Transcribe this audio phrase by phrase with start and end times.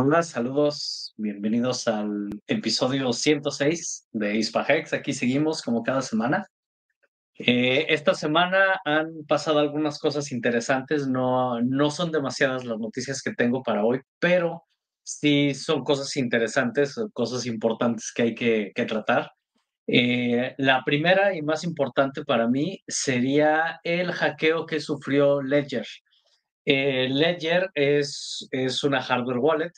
[0.00, 4.92] Hola, saludos, bienvenidos al episodio 106 de Hispahex.
[4.92, 6.46] Aquí seguimos como cada semana.
[7.34, 13.34] Eh, esta semana han pasado algunas cosas interesantes, no, no son demasiadas las noticias que
[13.34, 14.62] tengo para hoy, pero
[15.02, 19.32] sí son cosas interesantes, cosas importantes que hay que, que tratar.
[19.88, 25.88] Eh, la primera y más importante para mí sería el hackeo que sufrió Ledger.
[26.64, 29.72] Eh, Ledger es, es una hardware wallet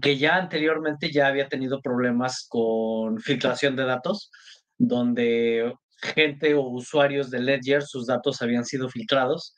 [0.00, 4.30] que ya anteriormente ya había tenido problemas con filtración de datos,
[4.78, 9.54] donde gente o usuarios de Ledger, sus datos habían sido filtrados.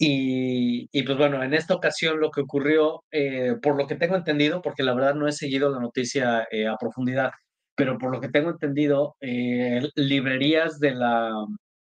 [0.00, 4.16] Y, y pues bueno, en esta ocasión lo que ocurrió, eh, por lo que tengo
[4.16, 7.30] entendido, porque la verdad no he seguido la noticia eh, a profundidad,
[7.76, 11.32] pero por lo que tengo entendido, eh, librerías de la,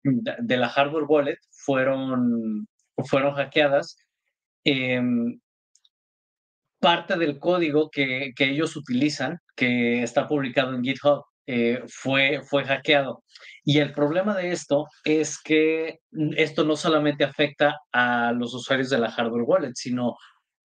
[0.02, 2.66] de la hardware wallet fueron
[3.06, 3.96] fueron hackeadas,
[4.64, 5.40] em,
[6.80, 12.64] parte del código que, que, ellos utilizan, que está publicado en GitHub, eh, fue, fue
[12.64, 13.22] hackeado.
[13.64, 15.98] Y el problema de esto es que
[16.36, 20.16] esto no solamente afecta a los usuarios de la hardware wallet, sino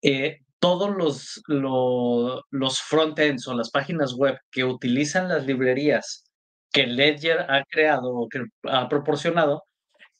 [0.02, 6.24] eh, todos los, los, frontends o las páginas web que utilizan las librerías
[6.72, 9.64] que Ledger ha creado o que ha proporcionado,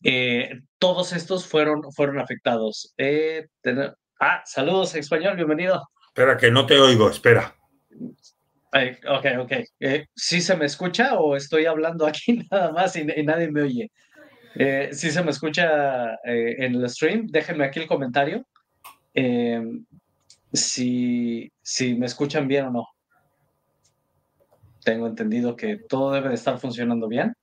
[0.03, 2.93] eh, todos estos fueron, fueron afectados.
[2.99, 3.47] Eh,
[4.21, 5.89] ah, saludos, español, bienvenido.
[6.09, 7.55] Espera, que no te oigo, espera.
[8.73, 9.53] ok, ok.
[9.81, 13.91] Eh, ¿Sí se me escucha o estoy hablando aquí nada más y, nadie me oye?
[14.55, 17.27] Eh, ¿Sí se me escucha eh, en el stream?
[17.27, 18.47] Déjenme aquí el comentario.
[20.53, 22.89] si, si me escuchan bien o no.
[24.85, 27.35] Tengo entendido que todo debe de estar funcionando bien.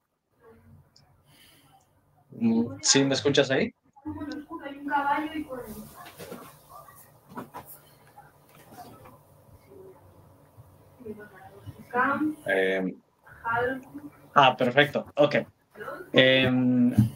[2.81, 3.73] ¿Sí me escuchas ahí?
[12.47, 12.95] Eh,
[14.35, 15.05] ah, perfecto.
[15.15, 15.35] Ok.
[16.13, 16.49] Eh,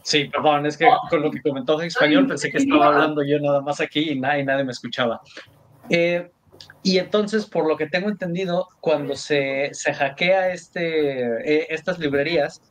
[0.03, 3.39] sí, perdón, es que con lo que comentó en español pensé que estaba hablando yo
[3.39, 5.21] nada más aquí y nadie, nadie me escuchaba.
[5.89, 6.31] Eh,
[6.83, 12.61] y entonces, por lo que tengo entendido, cuando se, se hackea este, eh, estas librerías,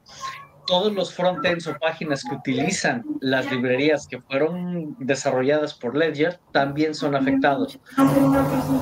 [0.67, 6.95] todos los frontends o páginas que utilizan las librerías que fueron desarrolladas por Ledger también
[6.95, 7.79] son afectados.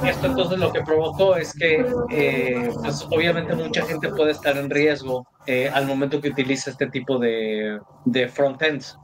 [0.07, 4.71] Esto entonces lo que provocó es que, eh, pues obviamente mucha gente puede estar en
[4.71, 8.99] riesgo eh, al momento que utiliza este tipo de, de frontends.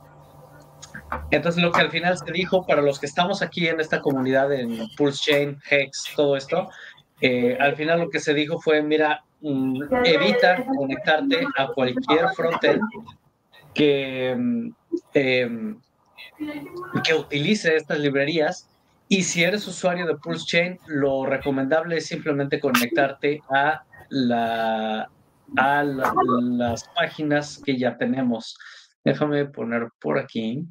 [1.30, 4.52] Entonces lo que al final se dijo para los que estamos aquí en esta comunidad
[4.52, 6.68] en Pulse Chain, Hex, todo esto,
[7.20, 12.82] eh, al final lo que se dijo fue, mira, evita conectarte a cualquier frontend
[13.74, 14.30] que,
[15.14, 15.80] em,
[17.04, 18.68] que utilice estas librerías
[19.08, 25.10] y si eres usuario de Pulse Chain, lo recomendable es simplemente conectarte a, la,
[25.56, 28.56] a las páginas que ya tenemos.
[29.02, 30.64] Déjame poner por aquí.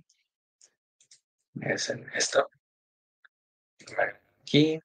[1.62, 2.48] Es en esto.
[4.42, 4.80] Aquí.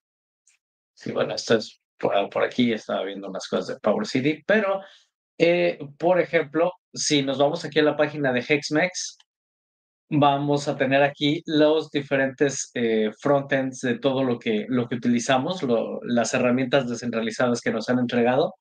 [0.94, 4.81] Sí, bueno, esto es por, aquí, estaba viendo unas cosas de Power City, pero,
[5.38, 9.19] eh, por ejemplo, si nos vamos aquí a la página de Hexmex,
[10.11, 15.61] vamos a tener aquí los diferentes eh, frontends de todo lo que, lo que utilizamos,
[16.02, 18.55] las herramientas descentralizadas que nos han entregado.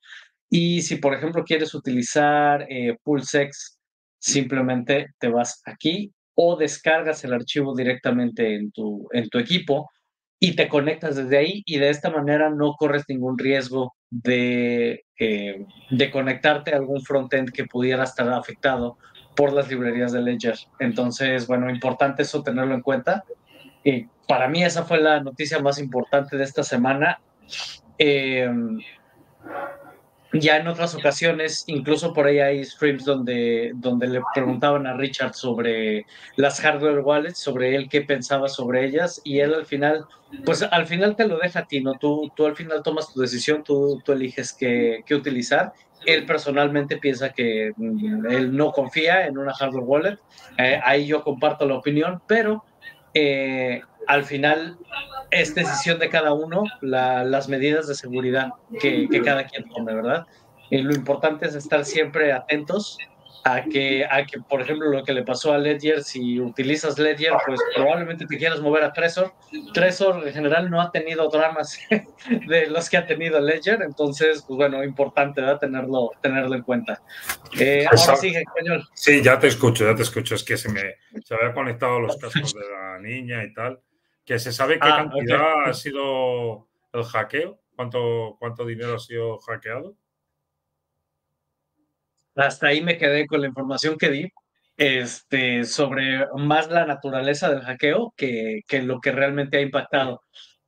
[0.50, 3.80] Y si, por ejemplo, quieres utilizar eh, Pulsex,
[4.20, 9.90] simplemente te vas aquí o descargas el archivo directamente en tu, en tu equipo
[10.44, 15.66] y te conectas desde ahí y de esta manera no corres ningún riesgo de, eh,
[15.90, 18.98] de conectarte a algún frontend que pudiera estar afectado
[19.38, 20.56] por las librerías de Ledger.
[20.80, 23.24] Entonces, bueno, importante eso tenerlo en cuenta.
[23.86, 27.22] Y para mí esa fue la noticia más importante de esta semana.
[27.98, 28.52] Eh,
[30.34, 35.36] ya en otras ocasiones, incluso por ahí hay streams donde, donde le preguntaban a Richard
[35.36, 40.06] sobre las hardware wallets, sobre él qué pensaba sobre ellas, y él al final,
[40.44, 41.94] pues al final te lo deja a ti, ¿no?
[41.94, 45.74] Tú, tú al final tomas tu decisión, tú, tú eliges qué, qué utilizar.
[46.06, 50.20] Él personalmente piensa que mm, él no confía en una hardware wallet,
[50.58, 52.66] eh, ahí yo comparto la opinión, pero
[53.14, 54.78] eh, al final
[55.32, 60.26] es decisión de cada uno las medidas de seguridad que, cada quien tome, ¿verdad?
[60.70, 62.98] Y lo importante es estar siempre atentos
[63.46, 67.34] a que, a que, por ejemplo, lo que le pasó a Ledger, si utilizas Ledger,
[67.46, 69.34] pues probablemente te quieras mover a Trezor.
[69.74, 71.78] Trezor en general no ha tenido dramas
[72.48, 75.60] de los que ha tenido Ledger, entonces, pues bueno, importante ¿verdad?
[75.60, 77.02] tenerlo, tenerlo en cuenta.
[77.60, 78.84] Eh, ahora sí, español.
[78.94, 80.36] Sí, ya te escucho, ya te escucho.
[80.36, 80.82] Es que se me
[81.24, 83.80] se había conectado los cascos de la niña y tal
[84.26, 89.38] que se sabe qué ah, cantidad ha sido el hackeo, cuánto, cuánto dinero ha sido
[89.40, 89.96] hackeado.
[92.36, 94.32] Hasta ahí me quedé con la información que di
[94.78, 100.22] este, sobre más la naturaleza del hackeo que, que lo que realmente ha impactado.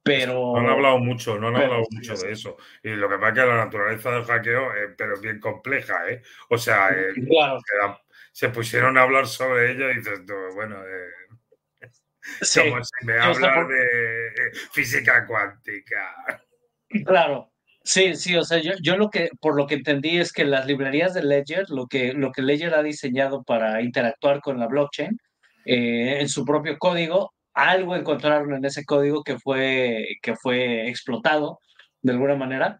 [0.04, 2.58] Pero, no han hablado mucho, no han hablado mucho de eso.
[2.84, 6.08] Y lo que pasa es que la naturaleza del hackeo, es eh, pero bien compleja,
[6.08, 6.22] ¿eh?
[6.50, 7.14] O sea, eh,
[8.32, 10.22] se, pusieron a hablar sobre ello y dices,
[10.54, 11.10] bueno, eh,
[12.56, 16.42] como si me hablas de física cuántica.
[17.06, 17.52] Claro,
[17.88, 20.66] Sí, sí, o sea, yo, yo, lo que, por lo que entendí es que las
[20.66, 25.16] librerías de Ledger, lo que, lo que Ledger ha diseñado para interactuar con la blockchain,
[25.66, 31.60] eh, en su propio código, algo encontraron en ese código que fue, que fue explotado
[32.02, 32.80] de alguna manera,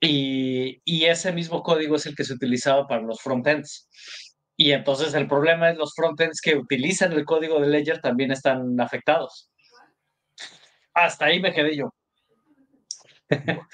[0.00, 3.88] y, y ese mismo código es el que se utilizaba para los frontends.
[4.60, 8.80] Y entonces el problema es los frontends que utilizan el código de Ledger también están
[8.80, 9.48] afectados.
[10.92, 11.94] Hasta ahí me quedé yo.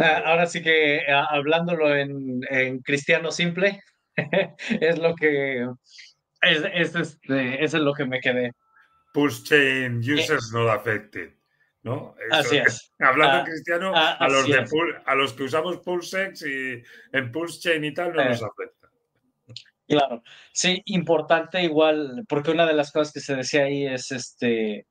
[0.00, 3.82] Ah, ahora sí que ah, hablándolo en, cristiano simple,
[4.80, 5.62] es lo que
[6.42, 8.52] es, es, este, es lo que me quedé.
[9.12, 11.32] Pulse chain users not affected.
[11.82, 12.14] ¿no?
[12.30, 12.92] así es.
[13.00, 16.80] Hablando en ah, cristiano, a, los de a los que usamos PulseX y
[17.12, 18.44] en Pulse Chain y tal no nos eh.
[18.44, 18.77] afecta.
[19.88, 24.86] Claro, sí, importante igual, porque una de las cosas que se decía ahí es este,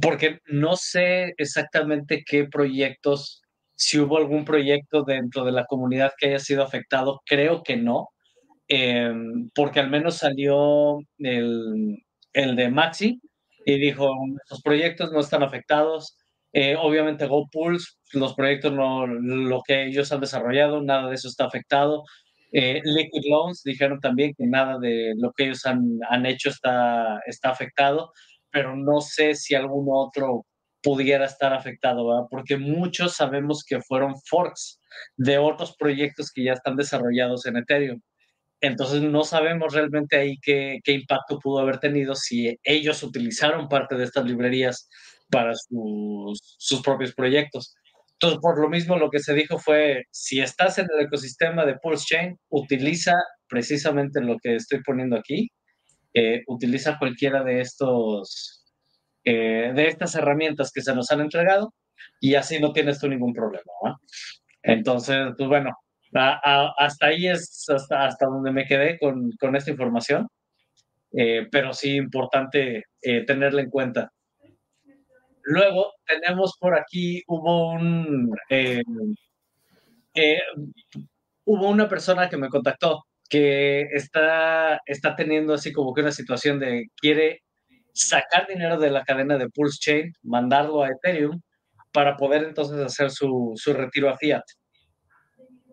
[0.00, 3.42] porque no sé exactamente qué proyectos
[3.76, 8.08] si hubo algún proyecto dentro de la comunidad que haya sido afectado, creo que no,
[8.68, 11.98] em, porque al menos salió el,
[12.34, 13.20] el, de Maxi
[13.66, 14.10] y dijo,
[14.50, 16.16] los proyectos no están afectados.
[16.54, 21.46] Eh, obviamente GoPulse, los proyectos, no, lo que ellos han desarrollado, nada de eso está
[21.46, 22.04] afectado.
[22.52, 27.20] Eh, Liquid Loans dijeron también que nada de lo que ellos han, han hecho está,
[27.26, 28.12] está afectado,
[28.50, 30.46] pero no sé si algún otro
[30.82, 32.26] pudiera estar afectado, ¿verdad?
[32.30, 34.80] Porque muchos sabemos que fueron forks
[35.16, 38.00] de otros proyectos que ya están desarrollados en Ethereum.
[38.60, 43.96] Entonces no sabemos realmente ahí qué, qué impacto pudo haber tenido si ellos utilizaron parte
[43.96, 44.88] de estas librerías
[45.30, 47.74] para sus, sus propios proyectos.
[48.22, 51.74] Entonces, por lo mismo, lo que se dijo fue, si estás en el ecosistema de
[51.74, 53.14] Pulse Chain, utiliza
[53.48, 55.50] precisamente lo que estoy poniendo aquí,
[56.14, 58.64] eh, utiliza cualquiera de estos
[59.24, 61.74] eh, de estas herramientas que se nos han entregado
[62.20, 63.98] y así no tienes tú ningún problema.
[64.62, 65.76] Entonces, pues bueno,
[66.12, 70.28] hasta ahí es hasta, hasta donde me quedé con, con esta información,
[71.12, 74.12] eh, pero sí importante eh, tenerla en cuenta.
[75.44, 78.34] Luego tenemos por aquí, hubo un...
[81.44, 86.58] hubo una persona que me contactó que está, está teniendo así como que una situación
[86.60, 87.42] de quiere
[87.94, 91.40] sacar dinero de la cadena de Pulse Chain, mandarlo a Ethereum
[91.92, 94.42] para poder entonces hacer su, su retiro a Fiat.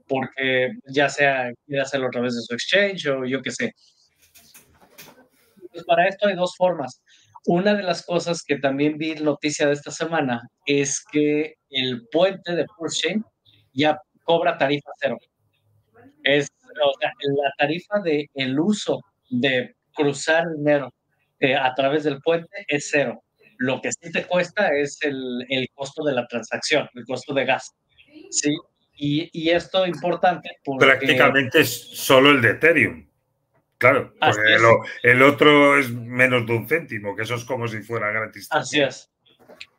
[0.08, 3.74] Porque ya sea quiere hacerlo a través de su exchange o yo qué sé.
[5.72, 7.02] Pues para esto hay dos formas.
[7.46, 12.56] Una de las cosas que también vi noticia de esta semana es que el puente
[12.56, 13.26] de Pulse Chain
[13.74, 15.18] ya cobra tarifa cero.
[16.24, 16.50] Es
[16.84, 20.94] o sea, la tarifa de el uso de cruzar dinero
[21.40, 23.24] eh, a través del puente es cero.
[23.58, 27.46] Lo que sí te cuesta es el, el costo de la transacción, el costo de
[27.46, 27.74] gas.
[28.30, 28.56] ¿sí?
[28.96, 30.86] Y, y esto importante porque...
[30.86, 33.09] Prácticamente es solo el de Ethereum.
[33.80, 34.58] Claro, porque
[35.04, 38.50] el, otro es menos de un céntimo, que eso es como si fuera gratis.
[38.52, 39.10] Así es.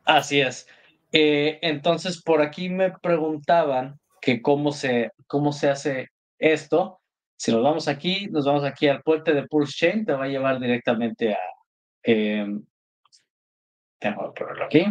[0.05, 0.67] Así es.
[1.11, 6.99] Eh, entonces, por aquí me preguntaban que cómo se, cómo se hace esto.
[7.37, 10.29] Si nos vamos aquí, nos vamos aquí al puente de Pulse Chain, te va a
[10.29, 11.39] llevar directamente a...
[12.03, 12.47] Eh,
[13.99, 14.85] tengo que ponerlo aquí.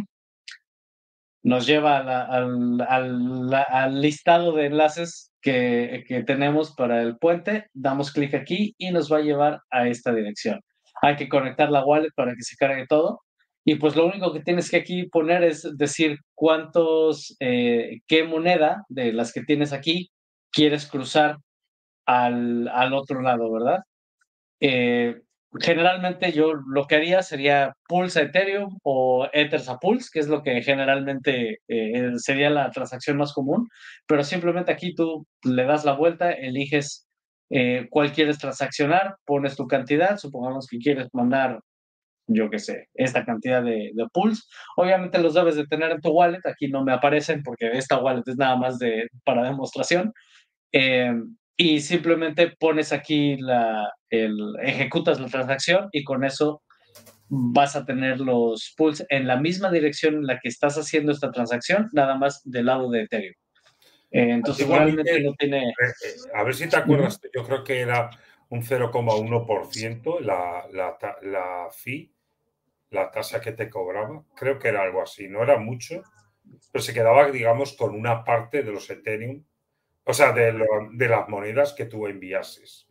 [1.43, 7.67] Nos lleva al, al, listado de enlaces que, que tenemos para el puente.
[7.73, 10.61] Damos clic aquí y nos va a llevar a esta dirección.
[11.03, 13.21] Hay que conectar la wallet para que se cargue todo.
[13.65, 18.85] Y pues lo único que tienes que aquí poner es decir cuántos, eh, qué moneda
[18.89, 20.11] de las que tienes aquí
[20.51, 21.37] quieres cruzar
[22.07, 23.81] al, otro lado, ¿verdad?
[24.61, 25.21] Eh,
[25.59, 30.29] generalmente yo lo que haría sería Pulse a Ethereum o Ethers a Pulse, que es
[30.29, 33.69] lo que generalmente eh, sería la transacción más común,
[34.07, 37.09] pero simplemente aquí tú le das la vuelta, eliges
[37.51, 41.59] eh, cuál quieres transaccionar, pones tu cantidad, supongamos que quieres mandar,
[42.29, 44.43] yo qué sé, esta cantidad de, de Pulse.
[44.77, 48.23] Obviamente los debes de tener en tu wallet, aquí no me aparecen porque esta wallet
[48.27, 50.13] es nada más de, para demostración.
[50.73, 51.13] Eh,
[51.63, 56.63] y simplemente pones aquí la, el, ejecutas la transacción y con eso
[57.29, 61.31] vas a tener los pools en la misma dirección en la que estás haciendo esta
[61.31, 63.35] transacción, nada más del lado de Ethereum.
[64.11, 65.69] Eh, entonces, realmente no tiene.
[65.69, 65.73] Eh,
[66.07, 68.09] eh, a ver si te acuerdas, yo creo que era
[68.49, 72.11] un 0,1% la, la, la fee,
[72.89, 74.25] la tasa que te cobraba.
[74.35, 76.05] Creo que era algo así, no era mucho,
[76.73, 79.45] pero se quedaba, digamos, con una parte de los Ethereum,
[80.05, 80.59] o sea, de,
[80.93, 82.87] de las monedas que tú enviases.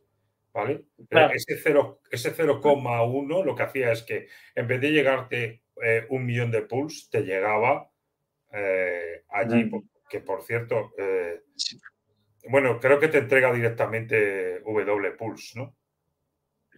[0.52, 0.86] ¿Vale?
[1.08, 5.64] Ese 0,1 lo que hacía es que en vez de llegarte
[6.10, 7.90] un millón de pools, te llegaba
[9.30, 9.70] allí,
[10.10, 11.44] que por cierto, eh,
[12.50, 15.76] bueno, creo que te entrega directamente W Pulse, ¿no?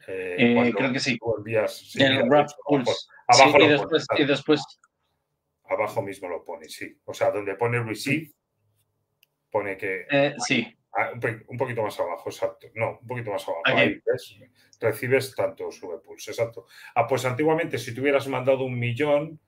[0.08, 1.18] Eh, eh, creo que sí.
[1.38, 2.28] Envías, el
[2.66, 2.94] Pulse.
[3.28, 4.62] Abajo y, después, y, después,
[5.66, 6.98] Abajo mismo lo pone, sí.
[7.06, 8.32] O sea, donde pone receive,
[9.52, 10.06] pone que.
[10.46, 10.76] sí.
[10.94, 11.12] Ah,
[11.48, 12.68] un poquito más abajo, exacto.
[12.76, 13.62] No, un poquito más abajo.
[13.64, 14.36] Ahí, ¿ves?
[14.78, 16.66] Recibes tanto V Pulse, exacto.
[16.96, 19.40] Ah, pues antiguamente, si tú hubieras mandado un millón,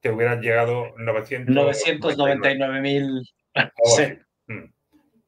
[0.00, 3.22] te hubieran llegado 999 mil.
[3.84, 4.02] Sí.
[4.46, 4.72] Mm.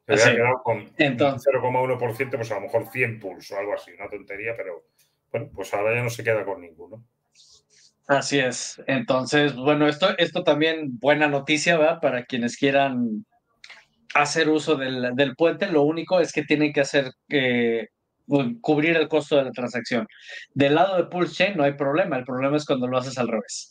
[0.05, 4.09] Te hubiera quedado con 0,1%, pues a lo mejor 100 pulsos o algo así, una
[4.09, 4.85] tontería, pero
[5.31, 7.03] bueno, pues ahora ya no se queda con ninguno.
[8.07, 8.81] Así es.
[8.85, 11.99] Entonces, bueno, esto, esto también buena noticia, ¿verdad?
[12.01, 13.25] Para quienes quieran
[14.13, 17.87] hacer uso del, del puente, lo único es que tienen que hacer eh,
[18.61, 20.07] cubrir el costo de la transacción.
[20.53, 23.27] Del lado de Pulse Chain no hay problema, el problema es cuando lo haces al
[23.27, 23.69] revés.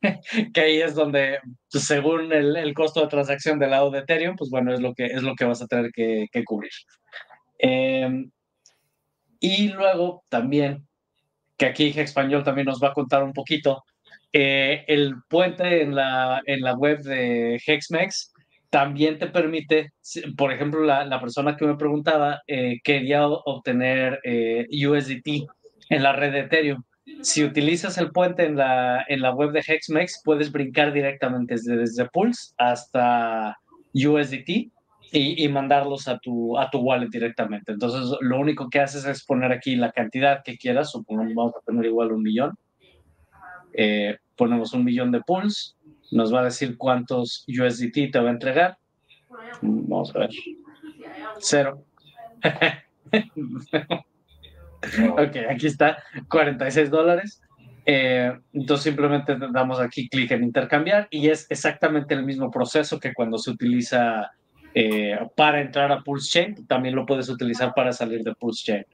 [0.54, 1.38] que ahí es donde,
[1.70, 5.06] pues, según el, costo de transacción del lado de Ethereum, pues bueno, es lo que,
[5.06, 6.70] es lo que vas a tener que, cubrir.
[7.58, 8.30] Em,
[9.40, 10.86] y luego también,
[11.56, 13.82] que aquí Español también nos va a contar un poquito,
[14.32, 18.32] eh, el puente en la, en la web de Hexmex
[18.70, 19.92] también te permite,
[20.36, 25.48] por ejemplo, la, persona que me preguntaba eh, quería obtener eh, USDT
[25.90, 26.82] en la red de Ethereum
[27.22, 31.76] si utilizas el puente en la, en la web de Hexmex, puedes brincar directamente desde,
[31.76, 33.56] desde Pulse hasta
[33.94, 34.70] USDT
[35.10, 37.72] y, mandarlos a tu, a tu wallet directamente.
[37.72, 41.64] Entonces, lo único que haces es poner aquí la cantidad que quieras, supongamos vamos a
[41.64, 42.52] poner igual un millón.
[43.72, 45.72] Eh, ponemos un millón de Pulse,
[46.10, 48.78] nos va a decir cuántos USDT te va a entregar.
[49.60, 50.30] Vamos a ver.
[51.38, 51.84] Cero.
[55.12, 57.42] ok, aquí está, 46 dólares.
[57.90, 63.14] Eh, entonces simplemente damos aquí clic en intercambiar y es exactamente el mismo proceso que
[63.14, 64.30] cuando se utiliza
[64.74, 68.84] eh, para entrar a Pulse Chain, también lo puedes utilizar para salir de Pulse Chain.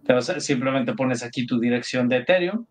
[0.00, 2.64] Entonces simplemente pones aquí tu dirección de Ethereum,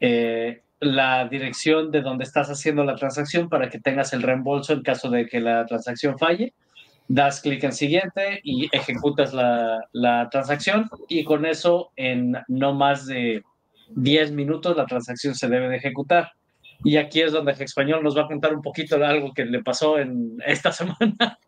[0.00, 4.82] eh, la dirección de donde estás haciendo la transacción para que tengas el reembolso en
[4.82, 6.54] caso de que la transacción falle
[7.06, 13.06] das clic en siguiente y ejecutas la, la, transacción y con eso en no más
[13.06, 13.42] de
[13.96, 16.30] 10 minutos la transacción se debe de ejecutar.
[16.84, 19.60] Y aquí es donde Español nos va a contar un poquito de algo que le
[19.62, 21.38] pasó en esta semana.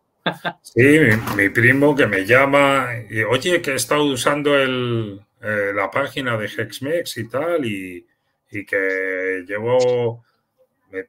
[0.63, 0.99] Sí,
[1.37, 6.37] mi, primo que me llama y oye, que he estado usando el, eh, la página
[6.37, 8.05] de Hexmex y tal y,
[8.53, 10.25] y que llevo,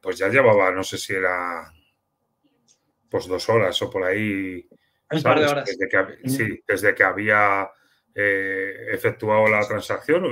[0.01, 1.71] pues ya llevaba, no sé si era
[3.09, 4.67] pues dos horas o por ahí.
[5.11, 5.65] Un par de horas.
[5.65, 7.69] Desde que, sí, desde que había
[8.15, 10.23] eh, efectuado la transacción,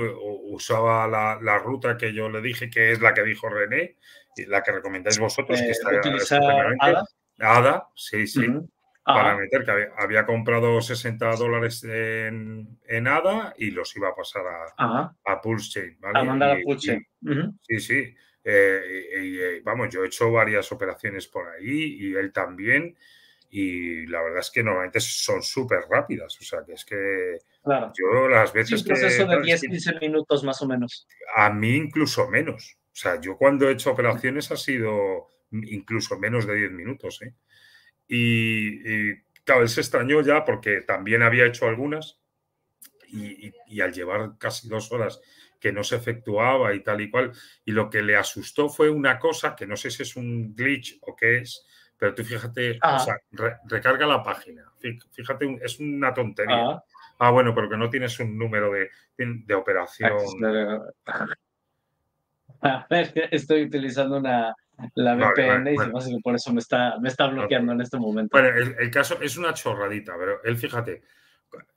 [0.48, 3.98] usaba la, ruta que yo le dije, que es la que dijo René,
[4.34, 5.90] y la que recomendáis vosotros, que eh, está
[6.80, 7.04] ADA.
[7.38, 8.46] ADA, sí, sí.
[9.04, 14.44] Para meter que había, comprado 60 dólares en, en, ADA y los iba a pasar
[14.76, 15.98] a, a Pulse Chain.
[16.14, 17.58] A mandar a Pulse Chain.
[17.62, 18.14] Sí, sí.
[18.44, 22.96] Eh, y, vamos, yo he hecho varias operaciones por ahí y él también.
[23.50, 26.38] Y la verdad es que normalmente son súper rápidas.
[26.40, 30.66] O sea, que es que yo las veces un proceso de 10-15 minutos más o
[30.66, 31.06] menos.
[31.36, 32.78] A mí incluso menos.
[32.86, 37.20] O sea, yo cuando he hecho operaciones ha sido incluso menos de 10 minutos.
[37.22, 37.34] ¿eh?
[38.08, 42.20] Y, y, claro, él se extrañó ya porque también había hecho algunas.
[43.08, 45.20] Y, y, al llevar casi dos horas
[45.60, 47.32] que no se efectuaba y tal y cual.
[47.64, 50.98] Y lo que le asustó fue una cosa que no sé si es un glitch
[51.02, 51.66] o qué es,
[52.02, 53.16] pero tú fíjate, o sea,
[53.66, 54.64] recarga la página.
[55.12, 56.70] Fíjate, es una tontería.
[56.70, 56.84] Ah.
[57.18, 57.30] ah.
[57.30, 60.10] bueno, pero que no tienes un número de, de operación.
[62.62, 64.52] A ver, estoy utilizando una,
[64.94, 68.38] la VPN y por eso me está, me está bloqueando en este momento.
[68.38, 68.48] Bueno,
[68.78, 71.02] el, caso es una chorradita, pero él, fíjate,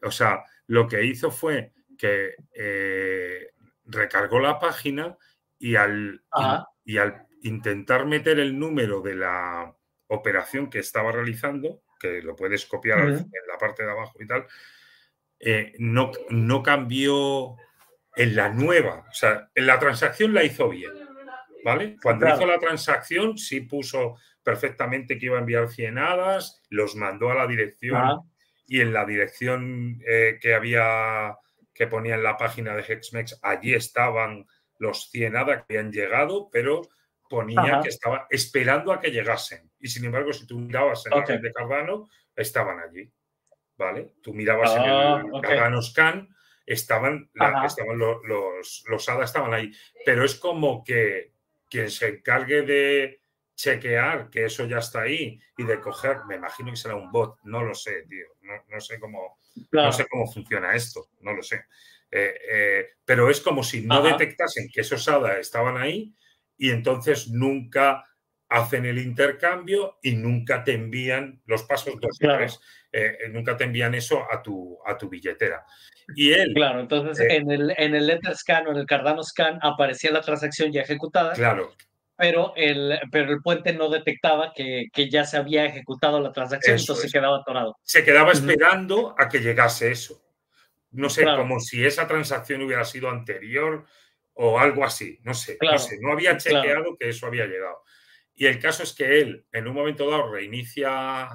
[0.02, 3.52] o sea, lo que hizo fue que eh,
[3.86, 5.18] recargó la página
[5.58, 6.22] y al,
[6.84, 9.74] y, al intentar meter el número de la
[10.08, 14.46] operación que estaba realizando, que lo puedes copiar en la parte de abajo y tal,
[15.40, 17.56] eh, no, no cambió
[18.16, 20.92] en la nueva, o sea, en la transacción la hizo bien,
[21.66, 21.98] ¿vale?
[22.00, 27.32] Cuando hizo la transacción sí puso perfectamente que iba a enviar 100 hadas, los mandó
[27.32, 28.22] a la dirección
[28.68, 31.36] y en la dirección eh, que había
[31.74, 34.46] que ponía en la página de Hexmex, allí estaban
[34.78, 36.84] los 100 hadas que habían llegado, pero
[37.28, 39.70] ponía que estaba esperando a que llegasen.
[39.80, 43.12] Y sin embargo, si tú mirabas en la red de Cardano, estaban allí.
[43.76, 44.14] ¿Vale?
[44.22, 46.30] Tú mirabas en el ah, Cardano Scan,
[46.66, 47.30] estaban,
[47.66, 49.72] estaban los, los, los hadas estaban ahí.
[50.06, 51.35] Pero es como que
[51.70, 53.22] quien se encargue de
[53.56, 57.38] chequear que eso ya está ahí y de coger, me imagino que será un bot,
[57.44, 58.28] no lo sé, tío,
[58.68, 59.38] no, sé cómo
[59.72, 61.66] no sé cómo funciona esto, no lo sé.
[62.12, 66.14] Eh, eh, pero es como si no detectasen que esos hadas estaban ahí
[66.58, 68.06] y entonces nunca
[68.50, 72.20] hacen el intercambio y nunca te envían los pasos dos
[72.96, 75.66] eh, nunca te envían eso a tu, a tu billetera.
[76.16, 76.54] Y él.
[76.54, 80.22] Claro, entonces en, el, en el Letter Scan o en el Cardano Scan aparecía la
[80.22, 81.34] transacción ya ejecutada.
[81.34, 81.74] Claro
[82.18, 86.78] pero el, pero el puente no detectaba que, que ya se había ejecutado la transacción,
[86.78, 87.78] entonces se quedaba atorado.
[87.84, 90.22] Se quedaba esperando a que llegase eso.
[90.92, 93.86] No sé, como si esa transacción hubiera sido anterior
[94.34, 97.84] o algo así, no sé, no sé, no había chequeado que eso había llegado.
[98.34, 101.28] Y el caso es que él en un momento dado reinicia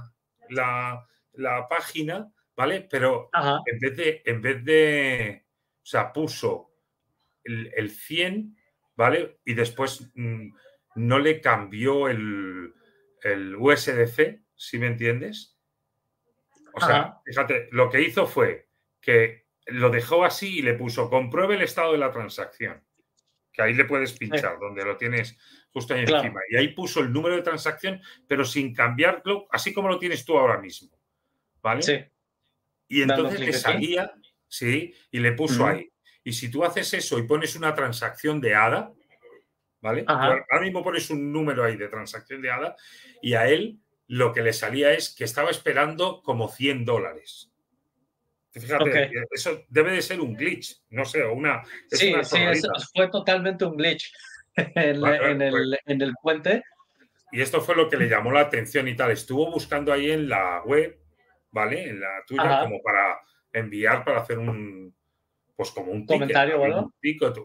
[0.49, 1.07] la,
[1.41, 2.87] la página, ¿vale?
[2.91, 3.31] Pero
[3.67, 5.47] en vez de, en vez de,
[5.83, 6.73] o sea, puso
[7.43, 8.57] el, el 100,
[8.95, 9.41] ¿vale?
[9.45, 10.11] Y después...
[10.15, 10.51] Mm,
[10.95, 12.75] no le cambió el,
[13.23, 15.57] el USDC, si me entiendes.
[16.75, 18.69] O sea, fíjate, lo que hizo fue
[19.01, 22.85] que lo dejó así y le puso compruebe el estado de la transacción.
[23.53, 25.37] Que ahí le puedes pinchar, donde lo tienes
[25.73, 26.41] justo ahí encima.
[26.49, 30.39] Y ahí puso el número de transacción, pero sin cambiarlo, así como lo tienes tú
[30.39, 31.00] ahora mismo.
[31.63, 31.83] ¿Vale?
[31.83, 31.99] Sí.
[32.89, 34.13] Y entonces le salía,
[34.49, 35.91] sí, y le puso ahí.
[36.25, 38.93] Y si tú haces eso y pones una transacción de ADA,
[39.81, 40.05] ¿vale?
[40.07, 42.77] Ahora mismo pones un número ahí de transacción de ADA
[43.23, 47.53] y a él lo que le salía es que estaba esperando como 100 dólares.
[48.53, 51.63] Fíjate, eso debe de ser un glitch, no sé, o una...
[51.89, 54.13] sí, sí, eso fue totalmente un glitch
[54.57, 56.65] en, pues el, en el puente.
[57.31, 59.13] Y esto fue lo que le llamó la atención y tal.
[59.13, 60.99] Estuvo buscando ahí en la web,
[61.51, 61.89] ¿vale?
[61.89, 63.21] En la tuya, como para
[63.53, 64.95] enviar, para hacer un,
[65.57, 66.85] pues como un comentario, ¿verdad?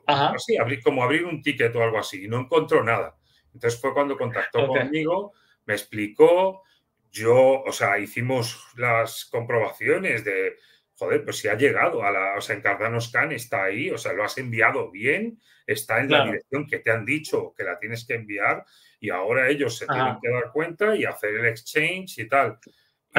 [0.07, 3.15] así, abrir, como abrir un ticket o algo así, y no encontró nada.
[3.53, 5.33] Entonces fue cuando contactó conmigo,
[5.65, 6.63] me explicó,
[7.11, 10.57] yo, o sea, hicimos las comprobaciones de,
[10.97, 13.97] joder, pues si ha llegado a la, o sea, en Cardano Scan está ahí, o
[13.97, 17.79] sea, lo has enviado bien, está en la dirección que te han dicho que la
[17.79, 18.65] tienes que enviar
[18.99, 22.59] y ahora ellos se tienen que dar cuenta y hacer el exchange y tal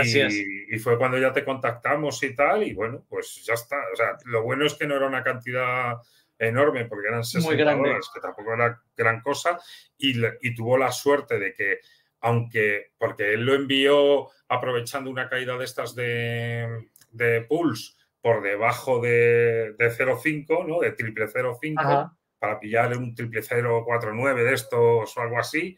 [0.04, 3.76] y, fue cuando ya te contactamos y tal, y bueno, pues ya está.
[3.92, 5.96] O sea, lo bueno es que no era una cantidad
[6.38, 9.58] enorme, porque eran 60 dólares, que tampoco era gran cosa,
[9.96, 11.80] y, y, tuvo la suerte de que,
[12.20, 19.00] aunque, porque él lo envió aprovechando una caída de estas de, de Pulse por debajo
[19.00, 20.80] de, de 0,5, ¿no?
[20.80, 25.76] De triple 0,5, para pillar un triple 0,49 de estos o algo así,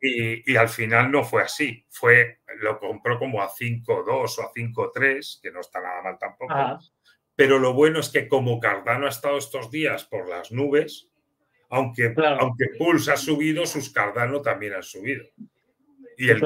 [0.00, 1.84] y, al final no fue así.
[1.88, 6.54] Fue, lo compró como a 5.2 o a 5.3, que no está nada mal tampoco.
[7.36, 11.08] Pero lo bueno es que como Cardano ha estado estos días por las nubes,
[11.70, 15.24] aunque, aunque Pulse ha subido, sus Cardano también han subido.
[16.16, 16.40] Y el,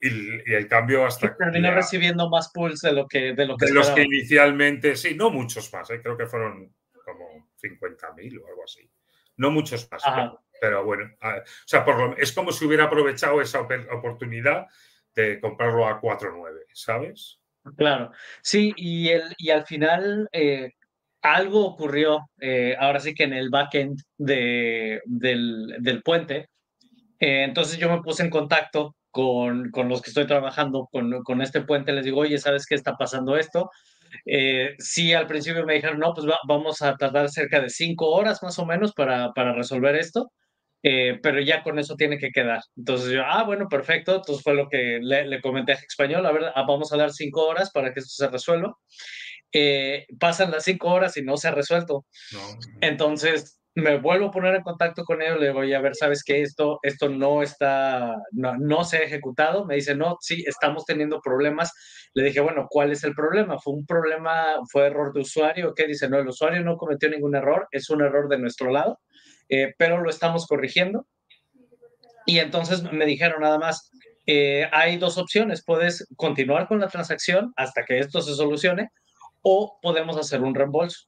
[0.00, 1.34] y, el, cambio hasta...
[1.34, 3.32] Terminó recibiendo más Pulse de lo que...
[3.34, 6.02] De, lo que de los que inicialmente, sí, no muchos más, ¿eh?
[6.02, 6.70] creo que fueron
[7.02, 8.86] como 50.000 o algo así.
[9.36, 10.02] No muchos más.
[10.64, 11.84] Pero bueno, o sea,
[12.16, 14.66] es como si hubiera aprovechado esa oportunidad
[15.14, 17.38] de comprarlo a 4.9, ¿sabes?
[17.76, 20.72] Claro, sí, y, el, y al final eh,
[21.20, 26.48] algo ocurrió, eh, ahora sí que en el backend de, del, del puente.
[27.20, 31.42] Eh, entonces yo me puse en contacto con, con los que estoy trabajando con, con,
[31.42, 33.70] este puente, les digo, oye, ¿sabes qué está pasando esto?
[34.24, 38.42] Eh, sí, al principio me dijeron, no, pues vamos a tardar cerca de cinco horas
[38.42, 40.32] más o menos para, para resolver esto.
[40.86, 42.60] Eh, pero ya con eso tiene que quedar.
[42.76, 44.16] Entonces yo, ah, bueno, perfecto.
[44.16, 47.46] Entonces fue lo que le, comenté a Español, a ver, ah, vamos a dar cinco
[47.46, 48.74] horas para que esto se resuelva.
[49.50, 52.04] Eh, pasan las cinco horas y no se ha resuelto.
[52.82, 56.42] Entonces me vuelvo a poner en contacto con ellos, le digo, a ver, ¿sabes qué?
[56.42, 59.64] Esto, esto no está, no, no se ha ejecutado.
[59.64, 61.72] Me dice, no, sí, estamos teniendo problemas.
[62.12, 63.58] Le dije, bueno, ¿cuál es el problema?
[63.58, 65.72] ¿Fue un problema, fue error de usuario?
[65.74, 66.08] ¿Qué dice?
[66.10, 69.00] No, el usuario no cometió ningún error, es un error de nuestro lado.
[69.48, 71.06] Eh, pero lo estamos corrigiendo.
[72.26, 73.90] Y entonces me dijeron nada más,
[74.26, 78.90] eh, hay dos opciones, puedes continuar con la transacción hasta que esto se solucione
[79.42, 81.06] o podemos hacer un reembolso.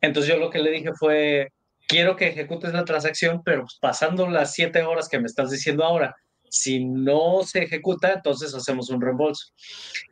[0.00, 1.52] Entonces yo lo que le dije fue,
[1.86, 6.16] quiero que ejecutes la transacción, pero pasando las siete horas que me estás diciendo ahora,
[6.48, 9.52] si no se ejecuta, entonces hacemos un reembolso.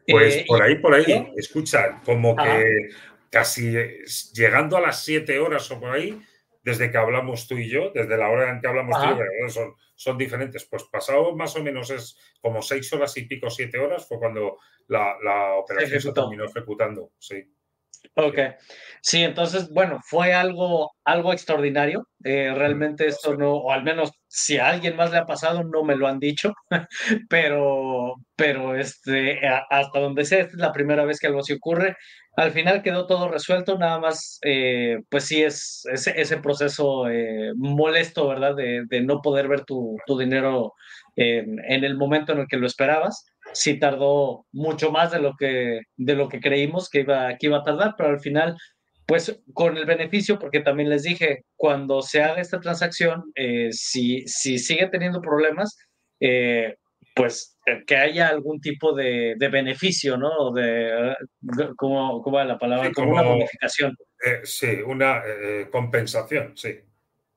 [0.07, 2.91] Pues eh, por ahí, por ahí, escucha, como que
[3.31, 3.75] casi
[4.33, 6.21] llegando a las siete horas o por ahí,
[6.63, 9.49] desde que hablamos tú y yo, desde la hora en que hablamos tú y yo,
[9.49, 10.65] son, son diferentes.
[10.65, 14.59] Pues pasado más o menos es como seis horas y pico, siete horas, fue cuando
[14.89, 17.13] la, la operación se, terminó ejecutando.
[17.19, 17.45] Sí.
[18.15, 18.39] Ok,
[19.01, 22.09] sí, entonces, bueno, fue algo, algo extraordinario.
[22.25, 25.85] Eh, realmente esto no, o al menos si a alguien más le ha pasado, no
[25.85, 26.53] me lo han dicho,
[27.29, 29.41] pero, pero este,
[29.71, 31.97] hasta donde sé, esta es la primera vez que algo así ocurre.
[32.39, 38.29] Al final quedó todo resuelto, nada más, eh, pues sí, es ese, proceso eh, molesto,
[38.29, 38.55] ¿verdad?
[38.55, 40.73] De, no poder ver tu, tu dinero
[41.17, 45.81] en el momento en el que lo esperabas sí tardó mucho más de lo que,
[45.97, 48.57] de lo que creímos que iba, que iba a tardar, pero al final,
[49.07, 54.23] pues con el beneficio, porque también les dije, cuando se haga esta transacción, eh, si,
[54.27, 55.77] si sigue teniendo problemas,
[56.21, 56.77] eh,
[57.19, 60.53] pues eh, que haya algún tipo de, de beneficio, ¿no?
[60.53, 61.15] De,
[61.77, 62.91] ¿cómo, ¿Cómo va la palabra?
[62.93, 63.97] como, una bonificación.
[64.45, 65.23] sí, una
[65.71, 66.81] compensación, sí.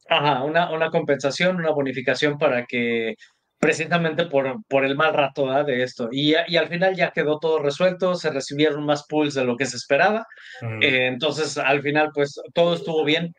[0.07, 3.15] Ajá, una, una compensación, una bonificación para que
[3.61, 6.09] precisamente por, por el mal rato de esto.
[6.11, 9.67] Y, y, al final ya quedó todo resuelto, se recibieron más pools de lo que
[9.67, 10.25] se esperaba.
[10.61, 10.81] Mm.
[10.81, 13.33] Eh, entonces, al final, pues todo estuvo bien.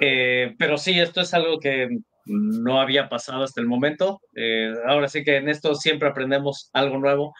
[0.00, 1.88] Eh, pero sí, esto es algo que
[2.26, 4.20] no había pasado hasta el momento.
[4.34, 7.34] Eh, ahora sí que en esto siempre aprendemos algo nuevo.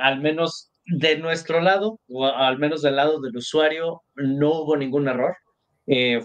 [0.00, 5.08] al menos de nuestro lado, o al menos del lado del usuario, no hubo ningún
[5.08, 5.36] error.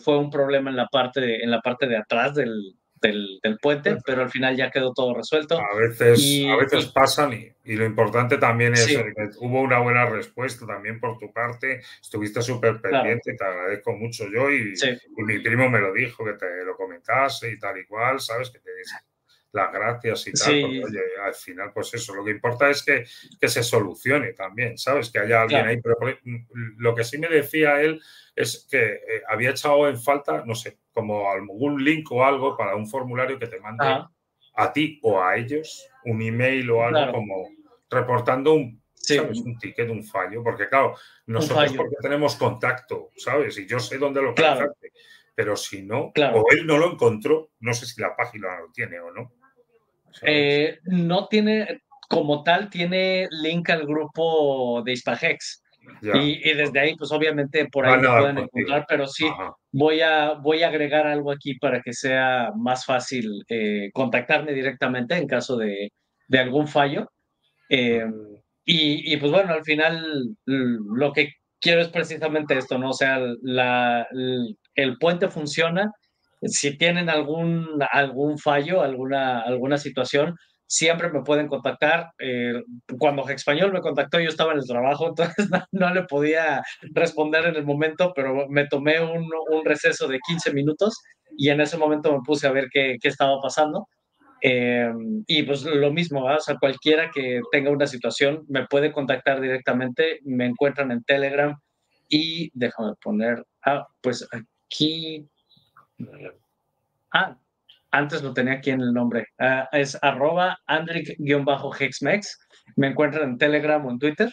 [0.04, 4.24] fue un problema en la parte en la parte de atrás del, del, puente, pero
[4.24, 5.60] al final ya quedó todo resuelto.
[5.60, 10.66] A veces, a veces pasan y, lo importante también es que hubo una buena respuesta
[10.66, 14.74] también por tu parte, estuviste súper pendiente, te agradezco mucho yo y,
[15.18, 18.50] mi primo me lo dijo, que te lo comentase y tal y cual, ¿sabes?
[18.52, 18.72] Que te
[19.56, 23.06] las gracias y tal, porque oye, al final, pues eso, lo que importa es que,
[23.40, 25.10] que se solucione también, ¿sabes?
[25.10, 25.98] Que haya alguien ahí, pero
[26.78, 28.02] lo que sí me decía él
[28.36, 32.76] es que eh, había echado en falta, no sé, como algún link o algo para
[32.76, 34.06] un formulario que te mande
[34.58, 37.50] a ti o a ellos, un email o algo como
[37.90, 38.82] reportando un,
[39.46, 40.96] un ticket, un fallo, porque claro,
[41.28, 43.58] nosotros porque tenemos contacto, ¿sabes?
[43.58, 44.76] Y yo sé dónde lo claro.
[45.34, 49.00] pero si no, o él no lo encontró, no sé si la página lo tiene
[49.00, 49.32] o no.
[50.22, 55.64] Eh, no tiene, como tal, tiene link al grupo de Hispagex.
[56.02, 59.28] Y, desde ahí, pues obviamente por ahí lo pueden encontrar, pero sí
[59.72, 65.16] voy a, voy a agregar algo aquí para que sea más fácil eh, contactarme directamente
[65.16, 65.92] en caso de,
[66.28, 67.12] de algún fallo.
[67.70, 68.12] Em,
[68.66, 72.90] y, y, pues bueno, al final lo que quiero es precisamente esto, ¿no?
[72.90, 75.92] O sea, la, el puente funciona.
[76.42, 80.36] Si tienen algún, algún fallo, alguna, alguna situación,
[80.68, 82.12] siempre me pueden contactar.
[82.20, 82.62] Eh,
[83.00, 86.62] cuando Español me contactó, yo estaba en el trabajo, entonces no, le podía
[86.94, 91.02] responder en el momento, pero me tomé un, un, receso de 15 minutos
[91.38, 93.88] y en ese momento me puse a ver qué, qué estaba pasando.
[94.42, 94.92] Eh,
[95.28, 100.20] y pues lo mismo, o sea, cualquiera que tenga una situación me puede contactar directamente,
[100.24, 101.56] me encuentran en Telegram
[102.10, 105.28] y déjame poner, ah, pues aquí,
[107.14, 107.38] ah,
[107.92, 109.28] antes lo tenía aquí en el nombre.
[109.40, 112.38] Ah, es arroba andric-hexmex.
[112.76, 114.32] Me encuentran en Telegram o en Twitter.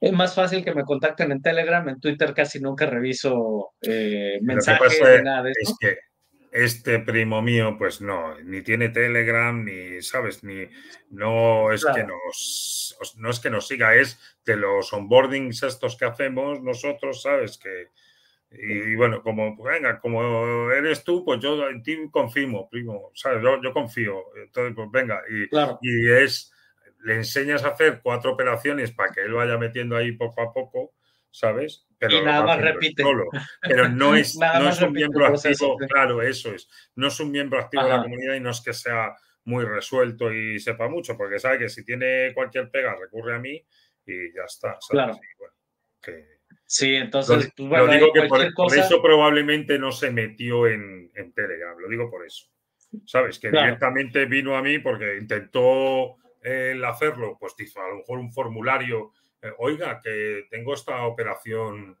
[0.00, 1.88] Es más fácil que me contacten en Telegram.
[1.88, 5.72] En Twitter casi nunca reviso eh, mensajes ni nada de eso.
[5.72, 5.98] Es que
[6.52, 10.42] este primo mío, pues no, ni tiene Telegram, ni, ¿sabes?
[10.44, 10.66] Ni,
[11.10, 16.06] no es que nos, no es que nos siga, es de los onboardings estos que
[16.06, 17.58] hacemos nosotros, ¿sabes?
[17.58, 17.88] Que,
[18.50, 23.42] y bueno, como, venga, como eres tú, pues yo en ti confío, primo, ¿sabes?
[23.42, 24.24] Yo, yo confío.
[24.36, 25.44] Entonces, pues venga, y,
[25.82, 26.52] y, es,
[27.04, 30.94] le enseñas a hacer cuatro operaciones para que él vaya metiendo ahí poco a poco,
[31.30, 31.86] ¿sabes?
[31.98, 33.04] Pero y nada más repite.
[33.60, 36.68] Pero no es, no es un miembro activo, claro, eso es.
[36.96, 40.32] No es un miembro activo de la comunidad y no es que sea muy resuelto
[40.32, 43.62] y sepa mucho, porque sabe que si tiene cualquier pega recurre a mí
[44.06, 44.78] y ya está.
[44.80, 44.88] ¿sabes?
[44.90, 45.18] Claro.
[45.38, 45.54] bueno,
[46.02, 46.37] que,
[46.70, 51.88] Sí, entonces, pues, lo digo que por, eso probablemente no se metió en, Telegram, lo
[51.88, 52.46] digo por eso.
[53.06, 53.38] ¿Sabes?
[53.38, 58.30] Que directamente vino a mí porque intentó él hacerlo, pues hizo a lo mejor un
[58.30, 61.96] formulario, eh, oiga, que tengo esta operación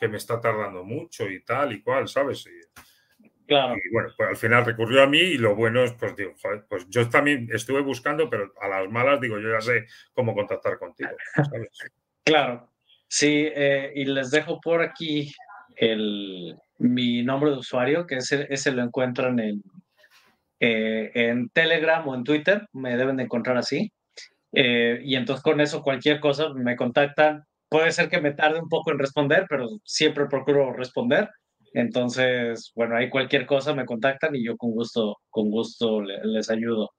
[0.00, 2.46] que me está tardando mucho y tal y cual, ¿sabes?
[2.46, 3.76] Y, claro.
[3.76, 6.32] Y bueno, pues al final recurrió a mí y lo bueno es, pues digo,
[6.70, 10.78] pues yo también estuve buscando, pero a las malas digo, yo ya sé cómo contactar
[10.78, 11.68] contigo, ¿sabes?
[12.24, 12.70] Claro.
[13.08, 15.32] Sí, eh, y les dejo por aquí
[15.76, 19.62] el, mi nombre de usuario, que ese, ese lo encuentran en,
[20.60, 23.92] eh, en Telegram o en Twitter, me deben de encontrar así.
[24.52, 27.44] Eh, y entonces con eso cualquier cosa me contactan.
[27.68, 31.28] Puede ser que me tarde un poco en responder, pero siempre procuro responder.
[31.74, 36.90] Entonces, bueno, ahí cualquier cosa me contactan y yo con gusto, con gusto les ayudo.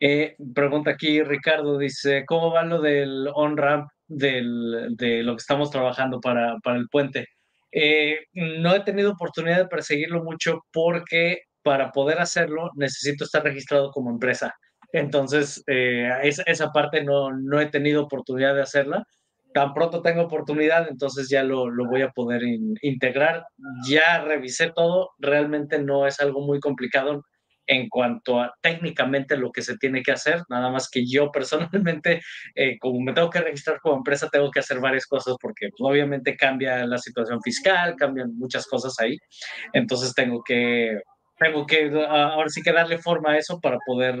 [0.00, 6.20] Eh, pregunta aquí Ricardo, dice, ¿cómo va lo del on-ramp de lo que estamos trabajando
[6.20, 7.26] para, para el puente?
[7.72, 13.90] Eh, no he tenido oportunidad de perseguirlo mucho porque para poder hacerlo necesito estar registrado
[13.90, 14.54] como empresa.
[14.92, 19.04] Entonces, eh, esa, parte no, no he tenido oportunidad de hacerla.
[19.52, 22.42] Tan pronto tengo oportunidad, entonces ya lo, lo voy a poder
[22.82, 23.44] integrar.
[23.88, 27.24] Ya revisé todo, realmente no es algo muy complicado
[27.66, 32.22] en cuanto a técnicamente lo que se tiene que hacer, nada más que yo personalmente,
[32.54, 35.80] eh, como me tengo que registrar como empresa, tengo que hacer varias cosas porque pues,
[35.80, 39.16] obviamente cambia la situación fiscal, cambian muchas cosas ahí,
[39.72, 41.00] entonces tengo que,
[41.38, 44.20] tengo que ahora sí que darle forma a eso para poder,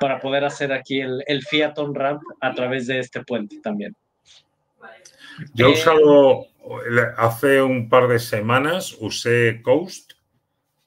[0.00, 3.94] para poder hacer aquí el, el Fiat on Ramp a través de este puente también.
[5.54, 6.46] Yo he eh, usado,
[7.16, 10.11] hace un par de semanas, usé Coast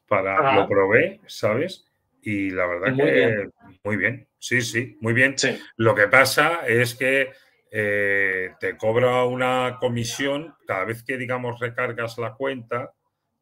[0.08, 1.86] para, lo probé, ¿sabes?
[2.22, 3.50] Y la verdad que
[3.84, 5.36] muy bien, sí, sí, muy bien.
[5.78, 7.32] Lo que pasa es que
[7.72, 12.94] eh, te cobra una comisión cada vez que, digamos, recargas la cuenta,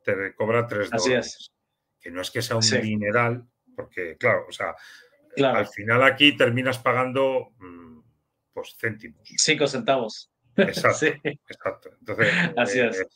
[0.03, 1.51] te cobra tres dólares.
[2.01, 3.45] Que no es que sea un dineral,
[3.75, 4.75] porque, claro, o sea,
[5.37, 7.99] al final aquí terminas pagando mm,
[8.53, 9.21] pues céntimos.
[9.37, 10.31] Cinco centavos.
[10.57, 11.89] Exacto, exacto.
[11.99, 13.07] Entonces, Así es.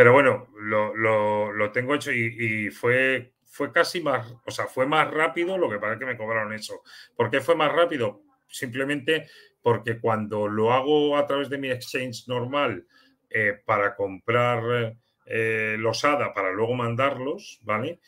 [0.00, 5.10] Eh, pero bueno, lo, tengo hecho y, fue, fue casi más, o sea, fue más
[5.10, 6.82] rápido lo que para que me cobraron eso.
[7.14, 8.22] ¿Por qué fue más rápido?
[8.48, 9.28] Simplemente
[9.62, 12.86] porque cuando lo hago a través de mi exchange normal
[13.28, 18.00] eh, para comprar eh, los ADA para luego mandarlos, ¿vale?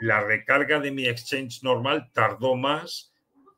[0.00, 3.12] la recarga de mi exchange normal tardó más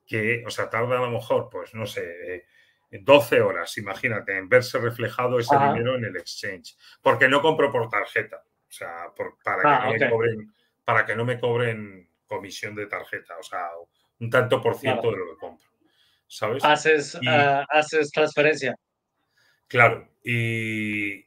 [0.06, 2.46] que, o sea, tarda a lo mejor, pues no sé,
[2.90, 6.76] 12 horas, imagínate, en verse reflejado ese dinero en el exchange.
[7.00, 8.42] Porque no compro por tarjeta.
[8.68, 9.12] O sea,
[9.44, 13.36] para, que ah, no me cobren, para que no me cobren comisión de tarjeta.
[13.38, 13.68] O sea,
[14.18, 15.68] un tanto por ciento de lo que compro.
[16.26, 16.64] ¿Sabes?
[16.64, 18.76] Haces, ah, haces transferencia.
[19.66, 20.08] Claro.
[20.22, 21.24] Y,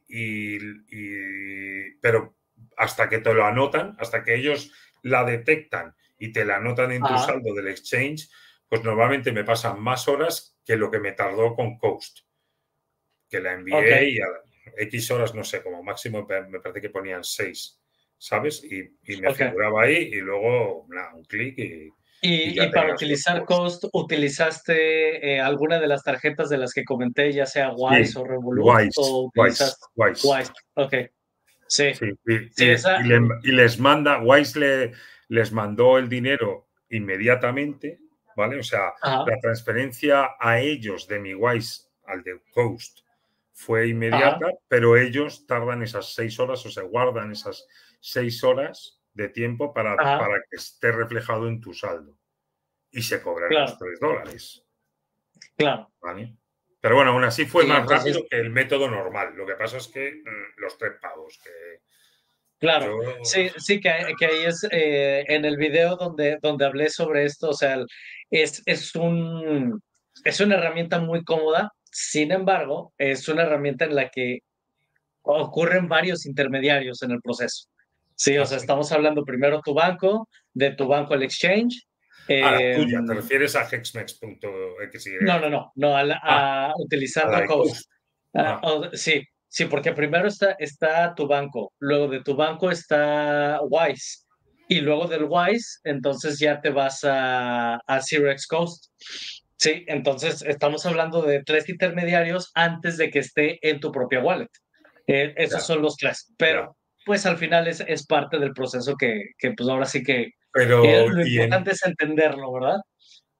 [2.02, 2.36] pero
[2.78, 4.72] hasta que te lo anotan, hasta que ellos
[5.02, 8.30] la detectan y te la anotan en tu saldo del exchange,
[8.68, 12.20] pues normalmente me pasan más horas que lo que me tardó con Coast,
[13.30, 14.28] que la envié y a
[14.78, 17.80] X horas, no sé, como máximo me parece que ponían 6,
[18.18, 18.64] ¿sabes?
[18.64, 21.90] Y, me figuraba ahí y luego un clic y...
[22.26, 27.46] Y, para utilizar Coast, ¿utilizaste eh, alguna de las tarjetas de las que comenté, ya
[27.46, 28.66] sea Wise o Revolut?
[28.66, 30.52] Wise, o Wise, Wise.
[30.76, 30.94] Ok.
[31.68, 31.92] Sí.
[32.26, 34.92] Y, les manda, Wise le,
[35.28, 38.00] les mandó el dinero inmediatamente
[38.36, 38.60] ¿vale?
[38.60, 43.00] O sea, la transferencia a ellos de mi Wise al de Coast
[43.54, 47.68] fue inmediata, pero ellos tardan esas seis horas o se guardan esas
[48.00, 52.18] seis horas de tiempo para, para que esté reflejado en tu saldo
[52.92, 54.66] y se cobran los tres dólares.
[55.56, 55.92] Claro.
[56.02, 56.36] ¿Vale?
[56.80, 59.36] Pero bueno, aún así fue más rápido que el método normal.
[59.36, 61.82] Lo que pasa es que mm, los tres pagos que,
[62.60, 67.26] Claro, sí, sí, que, que ahí es eh, en el video donde, donde hablé sobre
[67.26, 67.78] esto, o sea,
[68.32, 69.82] es, es, un,
[70.24, 74.40] es una herramienta muy cómoda, sin embargo, es una herramienta en la que
[75.24, 77.68] ocurren varios intermediarios en el proceso.
[78.16, 81.86] Sí, o sea, estamos hablando primero tu banco, de tu banco el exchange.
[82.30, 85.12] Ah, tuya, ¿te em, refieres a hexmex.xy?
[85.22, 87.90] No, no, no, no, a, ah, utilizar la Coast.
[88.34, 88.62] Ah,
[88.94, 89.22] sí,
[89.54, 94.24] Sí, porque primero está, está tu banco, luego de tu banco está Wise,
[94.68, 98.86] y luego del Wise, entonces ya te vas a, a Zero X Coast.
[99.58, 104.50] Sí, entonces estamos hablando de tres intermediarios antes de que esté en tu propia wallet.
[105.06, 109.34] Eh, esos son los tres, pero pues al final es, es parte del proceso que,
[109.38, 112.80] que pues ahora sí que, pero, lo importante es entenderlo, ¿verdad?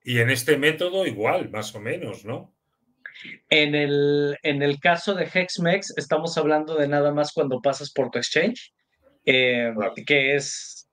[0.04, 2.54] Y en este método igual, más o menos, ¿no?
[3.50, 8.10] En el, en el caso de Hexmex, estamos hablando de nada más cuando pasas por
[8.10, 8.74] tu exchange,
[9.26, 9.74] eh,
[10.06, 10.90] que es,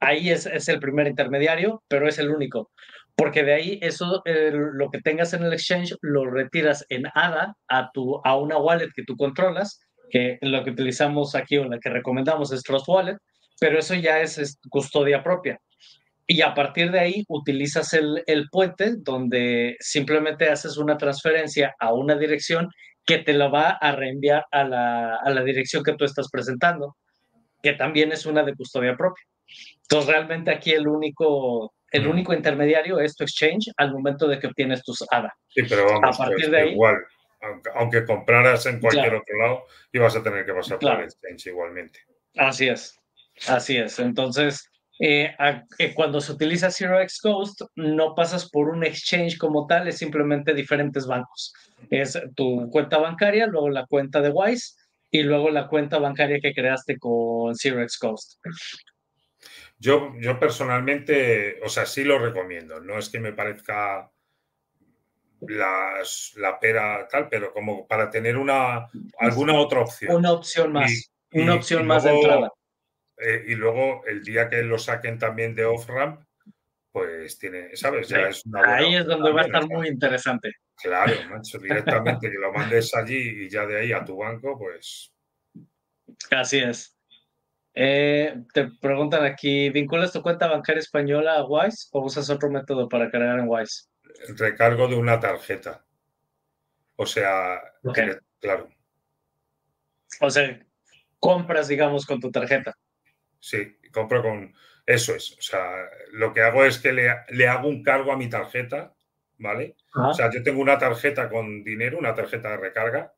[0.00, 2.70] ahí es, es, el primer intermediario, pero es el único,
[3.16, 7.90] porque de ahí eso, lo que tengas en el exchange, lo retiras en ADA a,
[7.92, 11.90] tu, a una wallet que tú controlas, que lo que utilizamos aquí o la que
[11.90, 13.16] recomendamos es Trust Wallet,
[13.60, 15.58] pero eso ya es custodia propia.
[16.26, 21.92] Y a partir de ahí utilizas el, el, puente donde simplemente haces una transferencia a
[21.92, 22.68] una dirección
[23.04, 26.96] que te lo va a reenviar a la, a la dirección que tú estás presentando,
[27.62, 29.24] que también es una de custodia propia.
[29.82, 34.46] Entonces, realmente aquí el único, el único intermediario es tu exchange al momento de que
[34.46, 35.34] obtienes tus ADA.
[35.48, 36.96] Sí, pero vamos, a partir de ahí, igual,
[37.74, 42.00] aunque, compraras en cualquier otro lado, ibas a tener que pasar por el exchange igualmente.
[42.36, 42.98] Así es,
[43.48, 43.98] así es.
[43.98, 45.34] Entonces, eh,
[45.78, 49.98] eh, cuando se utiliza Zero X Ghost, no pasas por un exchange como tal, es
[49.98, 51.52] simplemente diferentes bancos.
[51.90, 54.76] Es tu cuenta bancaria, luego la cuenta de Wise
[55.10, 58.40] y luego la cuenta bancaria que creaste con Zero X Ghost.
[59.78, 62.80] Yo, yo personalmente, o sea, sí lo recomiendo.
[62.80, 64.10] No es que me parezca
[65.48, 70.14] la pera tal, pero como para tener una alguna otra opción.
[70.14, 71.10] Una opción más.
[71.32, 72.52] una opción más de entrada.
[73.24, 76.22] Eh, y luego el día que lo saquen también de off-ramp,
[76.90, 78.08] pues tiene, ¿sabes?
[78.08, 80.52] Ya es ahí es donde va a estar muy interesante.
[80.76, 85.12] Claro, macho, directamente que lo mandes allí y ya de ahí a tu banco, pues.
[86.30, 86.96] Así es.
[87.74, 92.88] Eh, te preguntan aquí, ¿vinculas tu cuenta bancaria española a Wise o usas otro método
[92.88, 93.84] para cargar en Wise?
[94.36, 95.84] recargo de una tarjeta.
[96.96, 97.60] O sea,
[98.38, 98.68] claro.
[100.20, 100.60] O sea,
[101.18, 102.76] compras, digamos, con tu tarjeta.
[103.42, 104.54] Sí, compro con...
[104.86, 105.36] Eso es.
[105.38, 108.94] O sea, lo que hago es que le, hago un cargo a mi tarjeta,
[109.38, 109.76] ¿vale?
[109.94, 113.14] O sea, yo tengo una tarjeta con dinero, una tarjeta de recarga,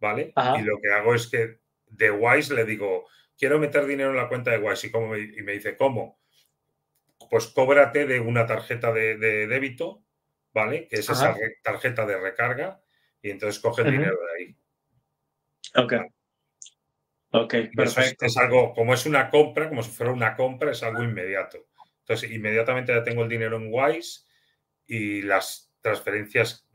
[0.00, 0.32] ¿vale?
[0.58, 3.06] Y lo que hago es que de Wise le digo,
[3.38, 4.88] quiero meter dinero en la cuenta de Wise.
[4.88, 6.20] ¿Y, me, y me dice, ¿cómo?
[7.30, 10.02] Pues cóbrate de una tarjeta de débito
[10.52, 10.88] ¿vale?
[10.88, 12.80] Que es esa tarjeta de recarga
[13.20, 14.56] y entonces coge el dinero de ahí.
[15.76, 15.94] Ok.
[17.32, 18.26] Ok, perfecto.
[18.26, 21.66] Es, algo, como es una compra, como si fuera una compra, es algo inmediato.
[22.00, 24.26] Entonces, inmediatamente ya tengo el dinero en Wise
[24.86, 26.68] y las transferencias,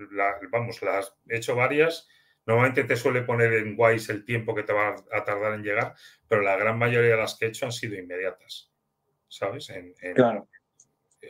[0.52, 2.08] vamos, las he hecho varias.
[2.46, 5.96] Normalmente te suele poner en Wise el tiempo que te va a tardar en llegar,
[6.28, 8.72] pero la gran mayoría de las que he hecho han sido inmediatas.
[9.28, 9.72] ¿Sabes?
[10.15, 10.48] claro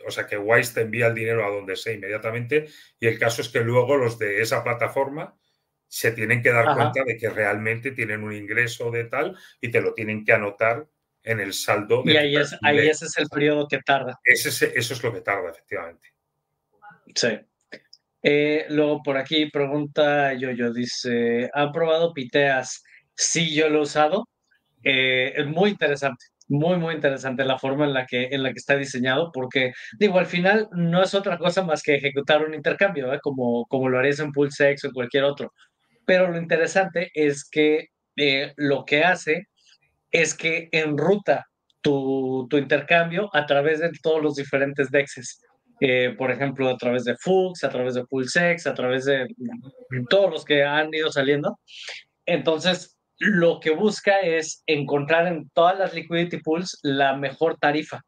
[0.06, 2.66] o sea, que Wise te envía el dinero a donde sea inmediatamente
[3.00, 5.36] y el caso es que luego los de esa plataforma
[5.88, 9.80] se tienen que dar cuenta de que realmente tienen un ingreso de tal y te
[9.80, 10.86] lo tienen que anotar
[11.22, 12.02] en el saldo.
[12.04, 14.18] y ahí, es, ahí ese es el periodo que tarda.
[14.22, 16.08] eso es lo que tarda, efectivamente.
[17.14, 17.38] Sí.
[18.22, 22.82] Eh, luego por aquí pregunta yo, yo dice, ¿ha probado Piteas?
[23.14, 24.28] Sí, yo lo he usado.
[24.82, 28.58] Eh, es muy interesante muy, muy interesante la forma en la que, en la que
[28.58, 33.12] está diseñado, porque, digo, al final no es otra cosa más que ejecutar un intercambio,
[33.12, 33.20] ¿eh?
[33.22, 35.52] como, como lo harías en PulseX o cualquier otro.
[36.08, 39.48] Pero lo interesante es que eh, lo que hace
[40.10, 41.46] es que enruta
[41.82, 45.42] tu, tu, intercambio a través de todos los diferentes DEXs.
[45.82, 49.26] Eh, por ejemplo, a través de Fux, a través de PulseX, a través de
[50.08, 51.58] todos los que han ido saliendo.
[52.24, 58.00] Entonces, lo que busca es encontrar en todas las liquidity pools la mejor tarifa.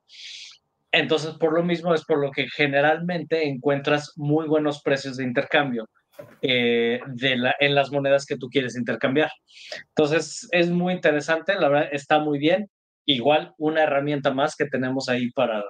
[0.90, 5.86] Entonces, por lo mismo es por lo que generalmente encuentras muy buenos precios de intercambio
[6.42, 9.30] eh, de la, en las monedas que tú quieres intercambiar.
[9.88, 12.68] Entonces, es muy interesante, la verdad está muy bien.
[13.06, 15.64] Igual, una herramienta más que tenemos ahí para,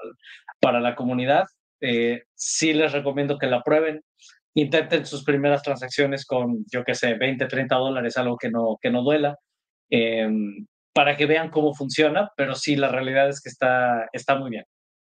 [0.61, 1.45] para la comunidad.
[1.81, 4.03] Eh, sí les recomiendo que la prueben
[4.55, 8.91] intenten sus primeras transacciones con, yo qué sé, 20, 30 dólares, algo que no, que
[8.91, 9.37] no duela,
[9.91, 14.51] em, para que vean cómo funciona, pero sí, la realidad es que está, está muy
[14.51, 14.65] bien,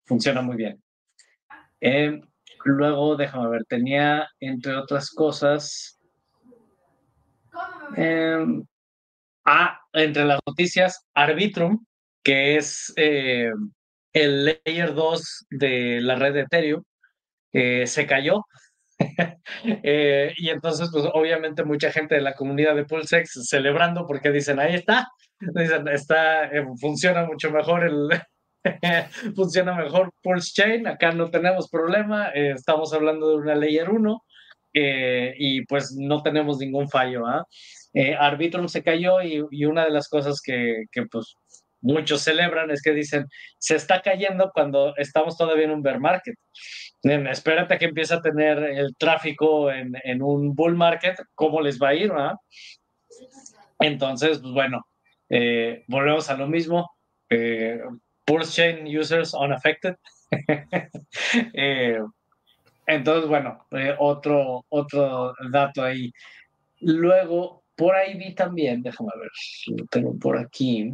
[0.05, 0.81] funciona muy bien.
[2.65, 5.99] Em, luego, déjame ver, tenía, entre otras cosas,
[7.95, 8.63] em,
[9.45, 11.85] ah, entre las noticias, Arbitrum,
[12.23, 12.93] que es
[14.13, 16.83] el layer 2 de la red de Ethereum,
[17.53, 18.45] eh, se cayó.
[19.63, 24.59] Eh, y entonces, pues obviamente mucha gente de la comunidad de PulseX celebrando porque dicen,
[24.59, 25.07] ahí está,
[25.39, 28.09] dicen, está, eh, funciona mucho mejor el...
[29.35, 34.23] funciona mejor Pulse Chain, acá no tenemos problema, eh, estamos hablando de una Layer 1
[34.71, 37.25] y pues no tenemos ningún fallo.
[37.25, 37.43] ¿ah?
[38.19, 41.33] Arbitrum se cayó y, y, una de las cosas que, que pues
[41.81, 43.25] muchos celebran es que dicen,
[43.57, 46.35] se está cayendo cuando estamos todavía en un bear market.
[47.03, 51.89] Espérate que empiece a tener el tráfico en, en un bull market, ¿cómo les va
[51.89, 52.11] a ir?
[53.79, 54.85] Entonces, pues bueno,
[55.29, 56.91] eh, volvemos a lo mismo.
[58.29, 59.95] Pulse Chain Users Unaffected.
[61.53, 61.99] eh,
[62.85, 66.11] entonces, bueno, eh, otro, otro dato ahí.
[66.81, 69.31] Luego, por ahí vi también, déjame ver,
[69.77, 70.93] lo tengo por aquí.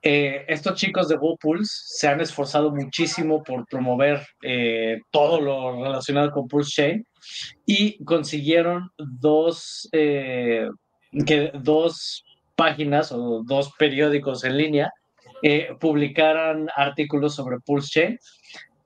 [0.00, 6.30] Eh, estos chicos de GoPulse se han esforzado muchísimo por promover eh, todo lo relacionado
[6.30, 7.06] con Pulse Chain.
[7.66, 10.68] y consiguieron dos, eh,
[11.26, 12.24] que dos
[12.56, 14.90] páginas o dos periódicos en línea
[15.46, 18.18] eh, publicaran artículos sobre Pulse Chain.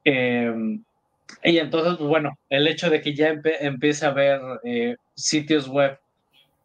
[0.03, 0.83] Em,
[1.45, 6.01] y entonces, pues, bueno, el hecho de que ya empiece a haber eh, sitios web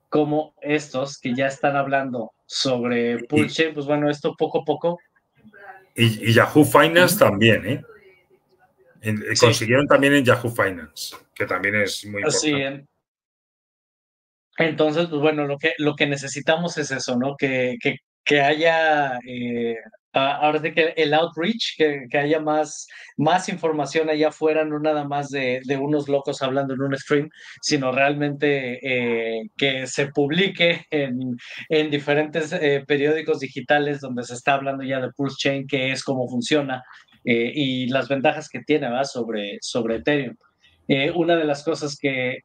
[0.10, 5.00] como estos que ya están hablando sobre Pulse Chain, pues bueno, esto poco a poco.
[5.96, 7.84] Y, Yahoo Finance también, ¿eh?
[9.39, 12.88] Consiguieron también en Yahoo Finance, que también es muy importante.
[14.58, 17.36] Entonces, pues bueno, lo que, lo que necesitamos es eso, ¿no?
[17.38, 19.76] Que, que, que haya, eh,
[20.13, 25.03] ahora sí que el outreach, que, que, haya más, más información allá afuera, no nada
[25.05, 27.30] más de, de unos locos hablando en un stream,
[27.61, 31.38] sino realmente eh, que se publique en,
[31.69, 36.03] en diferentes eh, periódicos digitales donde se está hablando ya de Pulse Chain, que es
[36.03, 36.84] cómo funciona
[37.26, 39.05] y las ventajas que tiene ¿va?
[39.05, 40.36] Sobre, sobre Ethereum.
[41.15, 42.39] una de las cosas que,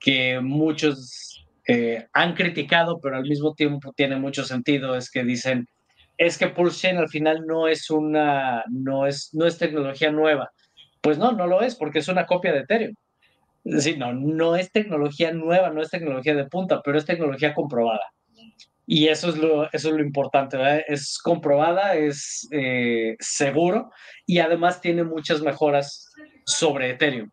[0.00, 1.33] que muchos
[1.66, 5.66] eh, han criticado, pero al mismo tiempo tiene mucho sentido, es que dicen,
[6.18, 10.50] es que Pulse al final no es una, no es, no es tecnología nueva.
[11.00, 12.94] Pues no, no lo es, porque es una copia de Ethereum.
[13.64, 17.54] Es decir, no, no es tecnología nueva, no es tecnología de punta, pero es tecnología
[17.54, 18.04] comprobada.
[18.86, 20.58] Y eso es lo, eso es lo importante,
[20.88, 23.90] Es comprobada, es eh, seguro
[24.26, 26.12] y además tiene muchas mejoras
[26.44, 27.30] sobre Ethereum.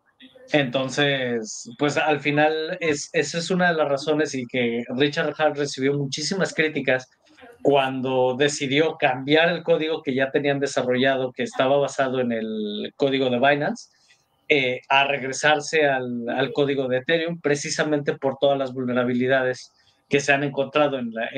[0.53, 5.57] Entonces, pues al final es, esa es una de las razones y que Richard Hart
[5.57, 7.09] recibió muchísimas críticas
[7.61, 13.29] cuando decidió cambiar el código que ya tenían desarrollado, que estaba basado en el código
[13.29, 13.89] de Binance,
[14.49, 19.71] eh, a regresarse al, código de Ethereum, precisamente por todas las vulnerabilidades
[20.09, 21.29] que se han encontrado en, la,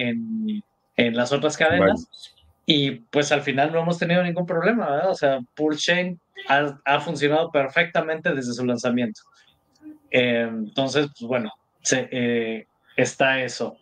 [0.96, 2.33] las otras cadenas.
[2.66, 5.10] Y pues al final no hemos tenido ningún problema, ¿verdad?
[5.10, 5.40] O sea,
[5.76, 9.22] Chain ha, funcionado perfectamente desde su lanzamiento.
[10.12, 11.52] Eh, entonces, pues bueno,
[11.82, 13.78] se, eh, está eso.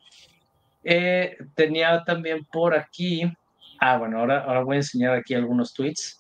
[0.84, 3.32] Eh, tenía también por aquí,
[3.80, 6.20] ah, bueno, ahora, ahora voy a enseñar aquí algunos tweets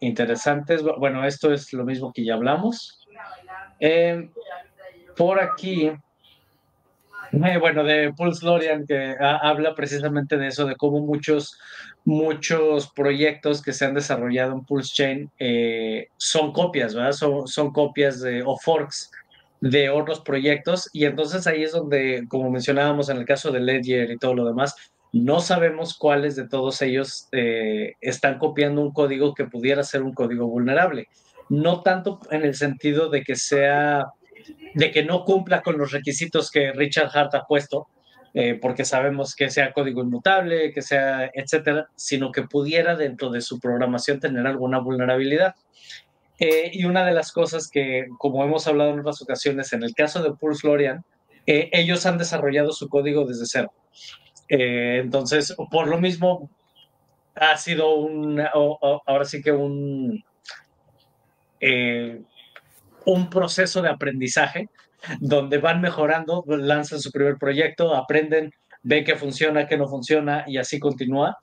[0.00, 0.82] interesantes.
[0.82, 3.06] Bueno, esto es lo mismo que ya hablamos.
[5.16, 5.98] por aquí, eh,
[7.60, 11.58] bueno, de Pulse Lorian, que habla precisamente de eso, de cómo muchos,
[12.04, 17.12] muchos proyectos que se han desarrollado en Pulse Chain eh, son copias, ¿verdad?
[17.12, 19.10] Son, son copias de, o forks
[19.60, 20.88] de otros proyectos.
[20.92, 24.46] Y entonces ahí es donde, como mencionábamos en el caso de Ledger y todo lo
[24.46, 24.74] demás,
[25.12, 30.12] no sabemos cuáles de todos ellos eh, están copiando un código que pudiera ser un
[30.12, 31.08] código vulnerable.
[31.48, 34.06] No tanto en el sentido de que sea
[34.74, 37.88] de que no cumpla con los requisitos que Richard Hart ha puesto,
[38.38, 43.40] eh, porque sabemos que sea código inmutable, que sea, etcétera, sino que pudiera dentro de
[43.40, 45.54] su programación tener alguna vulnerabilidad.
[46.38, 49.94] Eh, y una de las cosas que, como hemos hablado en otras ocasiones, en el
[49.94, 51.02] caso de Pulse Lorian,
[51.46, 53.72] eh, ellos han desarrollado su código desde cero.
[54.48, 56.50] entonces, por lo mismo,
[57.34, 60.22] ha sido un, ahora sí que un,
[63.06, 64.68] un proceso de aprendizaje
[65.20, 68.50] donde van mejorando, lanzan su primer proyecto, aprenden,
[68.82, 71.38] ven que funciona, que no funciona y así continúa.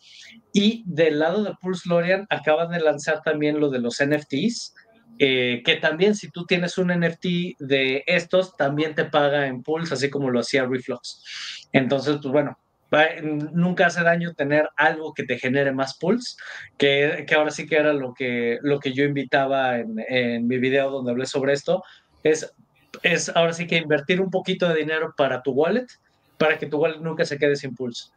[0.54, 4.74] Y del lado de Pulse Lorian acaban de lanzar también lo de los NFTs,
[5.20, 7.26] eh, que también si tú tienes un NFT
[7.60, 11.68] de estos, también te paga en Pulse, así como lo hacía Reflux.
[11.72, 12.58] Entonces, pues bueno,
[13.54, 16.36] nunca hace daño tener algo que te genere más pulse,
[16.78, 20.58] que, que ahora sí que era lo que, lo que yo invitaba en, en, mi
[20.58, 21.84] video donde hablé sobre esto,
[22.24, 22.54] es,
[23.02, 25.88] es ahora sí que invertir un poquito de dinero para tu wallet,
[26.38, 28.10] para que tu wallet nunca se quede sin pulse.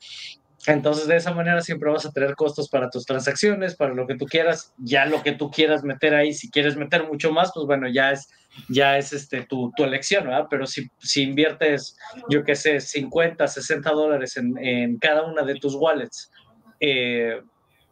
[0.67, 4.17] Entonces, de esa manera siempre vas a tener costos para tus transacciones, para lo que
[4.17, 7.67] tú quieras, ya lo que tú quieras meter ahí, si quieres meter mucho más, pues
[7.67, 8.29] bueno, ya es,
[8.69, 10.49] ya es este, tu, tu elección, ¿verdad?
[10.51, 11.97] Pero si, si inviertes,
[12.29, 16.33] yo qué sé, 50, 60 dólares en, en, cada una de tus wallets,
[16.81, 17.41] eh,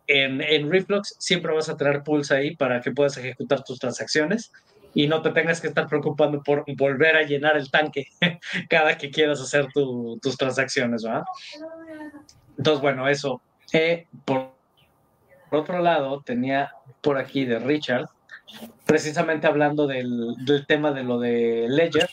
[0.09, 4.53] en, en, Reflux siempre vas a tener pulse ahí para que puedas ejecutar tus transacciones
[4.95, 8.07] y no te tengas que estar preocupando por volver a llenar el tanque
[8.71, 11.25] cada que quieras hacer tus transacciones, ¿verdad?
[12.65, 13.43] Entonces, bueno, eso.
[13.75, 14.55] Eh, por,
[15.51, 18.07] otro lado, tenía por aquí de Richard,
[18.87, 20.35] precisamente hablando del,
[20.67, 22.09] tema de lo de Ledger,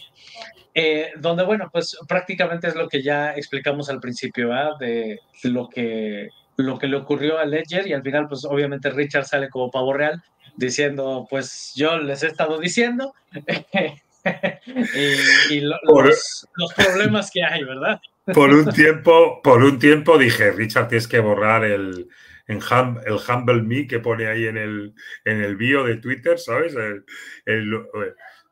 [0.73, 4.71] eh, donde, bueno, pues prácticamente es lo que ya explicamos al principio, ¿verdad?
[4.77, 6.27] De lo que,
[6.57, 9.93] lo que le ocurrió a Ledger y al final, pues obviamente Richard sale como pavo
[9.93, 10.21] real
[10.57, 13.13] diciendo, pues yo les he estado diciendo
[15.49, 18.01] y, los, los problemas que hay, ¿verdad?
[18.25, 22.07] Por un tiempo, por un tiempo dije, Richard, tienes que borrar el,
[22.47, 24.93] el Humble Me que pone ahí en el,
[25.25, 26.75] en el bio de Twitter, ¿sabes?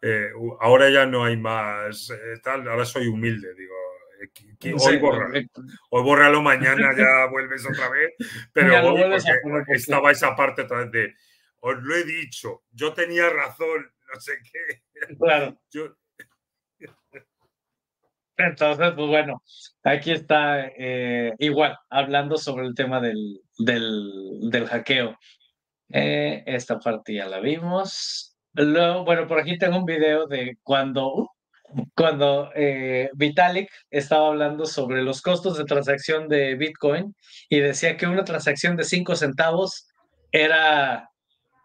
[0.02, 3.76] eh, ahora ya no hay más eh, tal, ahora soy humilde, digo,
[4.80, 4.98] hoy,
[6.00, 8.14] borra, mañana ya vuelves otra vez,
[8.54, 8.96] pero
[9.68, 11.16] estaba esa parte otra vez de,
[11.62, 14.84] os lo he dicho, yo tenía razón, no sé qué.
[15.18, 15.60] Claro.
[18.40, 19.44] Entonces, pues bueno,
[19.84, 25.18] aquí está eh, igual, hablando sobre el tema del, del, hackeo.
[25.90, 28.38] Eh, esta parte ya la vimos.
[28.54, 31.32] Luego, bueno, por aquí tengo un video de cuando,
[31.94, 37.14] cuando eh, Vitalik estaba hablando sobre los costos de transacción de Bitcoin
[37.50, 39.86] y decía que una transacción de 5 centavos
[40.32, 41.10] era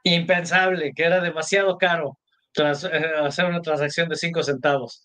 [0.03, 2.19] impensable, que era demasiado caro
[2.57, 5.05] hacer una transacción de 5 centavos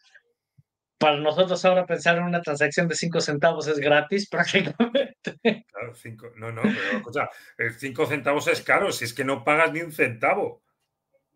[1.00, 5.16] para nosotros ahora pensar en una transacción de 5 centavos es gratis prácticamente.
[5.42, 7.30] Claro, cinco, no, no, pero escucha,
[7.78, 10.62] 5 centavos es caro, si es que no pagas ni un centavo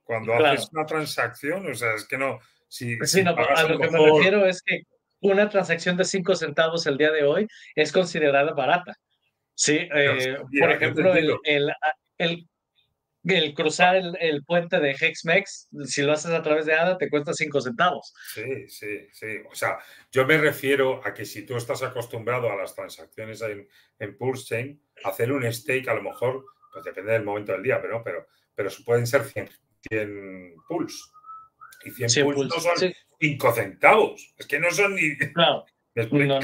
[0.03, 2.39] cuando haces una transacción, o sea, es que no...
[2.67, 4.81] Si, pues sí, no, a lo que me refiero es que
[5.21, 8.97] una transacción de 5 centavos el día de hoy es considerada barata.
[9.55, 11.71] Sí, eh, por ejemplo, el, el,
[12.17, 12.47] el,
[13.23, 17.33] el cruzar el, puente de Hexmex, si lo haces a través de ADA, te cuesta
[17.33, 18.13] 5 centavos.
[18.33, 19.37] Sí, sí, sí.
[19.49, 19.77] O sea,
[20.11, 23.67] yo me refiero a que si tú estás acostumbrado a las transacciones en,
[23.99, 27.81] en Pulse Chain, hacer un stake a lo mejor, pues depende del momento del día,
[27.81, 29.49] pero, pero, pero pueden ser 100,
[29.89, 30.99] 100 Pulse.
[31.85, 34.33] Y 100, pulse, no son 5 centavos.
[34.37, 35.17] Es que no son ni...
[35.17, 35.65] Claro.
[35.95, 36.39] No,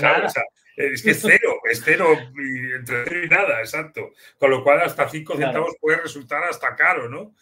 [0.79, 4.11] es que es cero, es cero y entre cero y nada, exacto.
[4.37, 7.35] Con lo cual hasta 5 centavos puede resultar hasta caro, ¿no?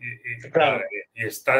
[0.00, 0.82] Y, claro.
[1.14, 1.54] y, está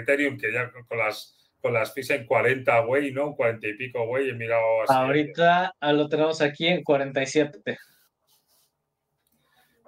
[0.00, 3.36] Ethereum que ya con las con las fees en 40 güey, ¿no?
[3.36, 4.92] 40 y pico güey, he mirado así.
[4.92, 7.78] Ahorita ah, lo tenemos aquí en 47.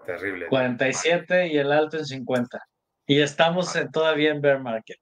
[0.07, 0.47] Terrible.
[0.47, 2.65] 47 y el alto en 50.
[3.07, 4.99] Y estamos todavía en bear market.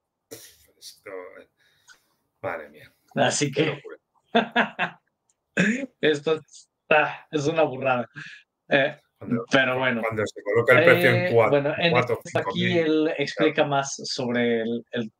[2.40, 2.90] madre mía.
[3.14, 3.78] Así que
[6.10, 6.40] Esto
[7.30, 8.08] es una burrada.
[8.68, 8.96] Eh,
[9.50, 10.02] pero bueno.
[10.02, 11.58] Cuando se coloca el precio en 4.
[11.58, 15.12] Eh, bueno, aquí él explica más sobre el,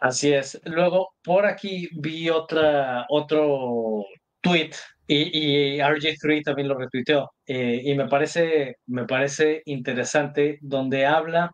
[0.00, 0.60] Así es.
[0.64, 4.04] Luego, por aquí vi otra, otro
[4.42, 4.72] tweet
[5.06, 7.30] y, y RJ3 también lo retuiteó.
[7.46, 11.50] Eh, y me parece, me parece interesante donde habla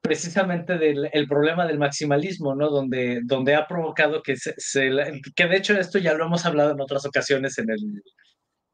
[0.00, 2.70] precisamente del el problema del maximalismo, ¿no?
[2.70, 4.90] Donde, donde ha provocado que se,
[5.34, 8.02] que de hecho esto ya lo hemos hablado en otras ocasiones en el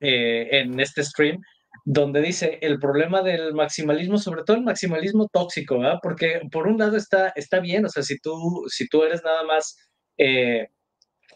[0.00, 1.40] eh, en este stream,
[1.84, 5.98] donde dice el problema del maximalismo, sobre todo el maximalismo tóxico, ¿verdad?
[6.02, 9.44] Porque por un lado está, está bien, o sea, si tú, si tú eres nada
[9.44, 9.78] más
[10.18, 10.68] eh,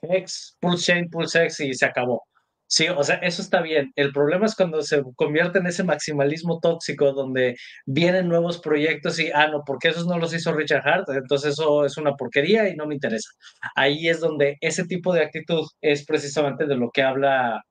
[0.03, 2.28] X, Pulse Chain, Pulse X y se acabó.
[2.71, 3.93] Sí, o sea, eso está bien.
[3.97, 7.57] El problema es cuando se convierte en ese maximalismo tóxico donde
[7.87, 11.87] vienen nuevos proyectos y, ah, no, porque esos no los hizo Richard Hart, entonces eso
[11.87, 13.31] es una porquería y no me interesa.
[13.75, 17.62] Ahí es donde ese tipo de actitud es precisamente de lo que habla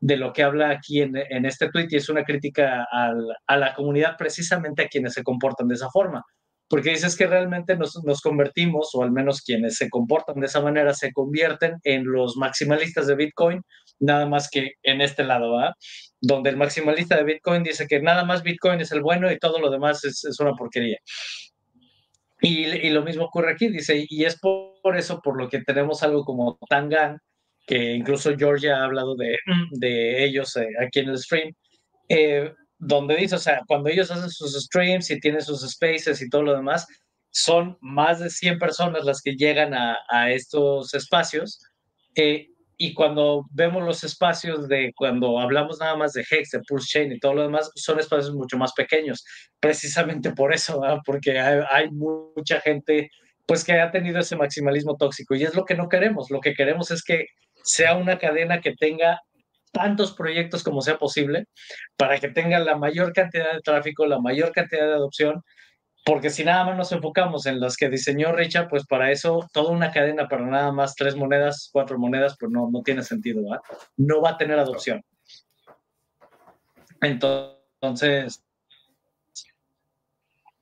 [0.00, 3.74] de lo que habla aquí en, en este tweet y es una crítica a la
[3.74, 6.24] comunidad precisamente a quienes se comportan de esa forma
[6.68, 10.60] porque dices que realmente nos, nos, convertimos, o al menos quienes se comportan de esa
[10.60, 13.62] manera, se convierten en los maximalistas de Bitcoin,
[14.00, 15.74] nada más que en este lado, ¿va?
[16.20, 19.58] Donde el maximalista de Bitcoin dice que nada más Bitcoin es el bueno y todo
[19.58, 20.98] lo demás es, una porquería.
[22.40, 26.24] Y, lo mismo ocurre aquí, dice, y es por, eso por lo que tenemos algo
[26.24, 27.18] como Tangan,
[27.66, 31.52] que incluso Georgia ha hablado de, ellos eh, aquí en el stream,
[32.08, 36.30] eh, donde dice, o sea, cuando ellos hacen sus streams y tienen sus spaces y
[36.30, 36.86] todo lo demás,
[37.30, 41.60] son más de 100 personas las que llegan a, a estos espacios.
[42.14, 42.48] Eh,
[42.80, 47.12] y cuando vemos los espacios de cuando hablamos nada más de Hex, de Pulse Chain
[47.12, 49.24] y todo lo demás, son espacios mucho más pequeños.
[49.58, 53.10] Precisamente por eso, porque hay, hay, mucha gente
[53.46, 56.30] pues que ha tenido ese maximalismo tóxico y es lo que no queremos.
[56.30, 57.26] Lo que queremos es que
[57.64, 59.20] sea una cadena que tenga
[59.72, 61.46] tantos proyectos como sea posible
[61.96, 65.42] para que tengan la mayor cantidad de tráfico, la mayor cantidad de adopción,
[66.04, 69.72] porque si nada más nos enfocamos en las que diseñó Richard, pues para eso toda
[69.72, 73.42] una cadena para nada más tres monedas, cuatro monedas, pues no, no tiene sentido,
[73.96, 75.02] No va a tener adopción.
[77.00, 78.42] Entonces,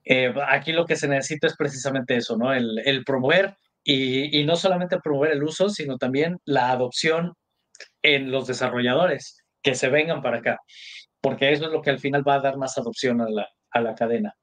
[0.04, 2.52] eh, aquí lo que se necesita es precisamente eso, ¿no?
[2.52, 7.34] El, el promover y, y, no solamente promover el uso, sino también la adopción
[8.02, 10.60] en los desarrolladores que se vengan para acá,
[11.20, 13.80] porque eso es lo que al final va a dar más adopción a la, a
[13.80, 14.34] la cadena.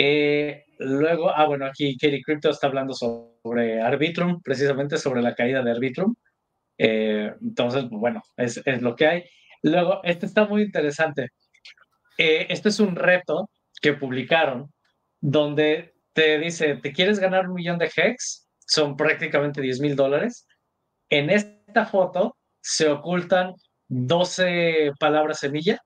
[0.00, 5.60] Eh, luego, ah, bueno, aquí Katie Crypto está hablando sobre Arbitrum, precisamente sobre la caída
[5.60, 6.14] de Arbitrum.
[6.78, 9.24] Eh, entonces, bueno, es, es, lo que hay.
[9.62, 11.30] Luego, este está muy interesante.
[12.16, 13.50] Eh, este es un reto
[13.82, 14.72] que publicaron
[15.20, 18.48] donde te dice, ¿te quieres ganar un millón de hex?
[18.68, 20.46] Son prácticamente 10 mil dólares.
[21.10, 23.54] En esta foto se ocultan
[23.88, 25.80] 12 palabras semilla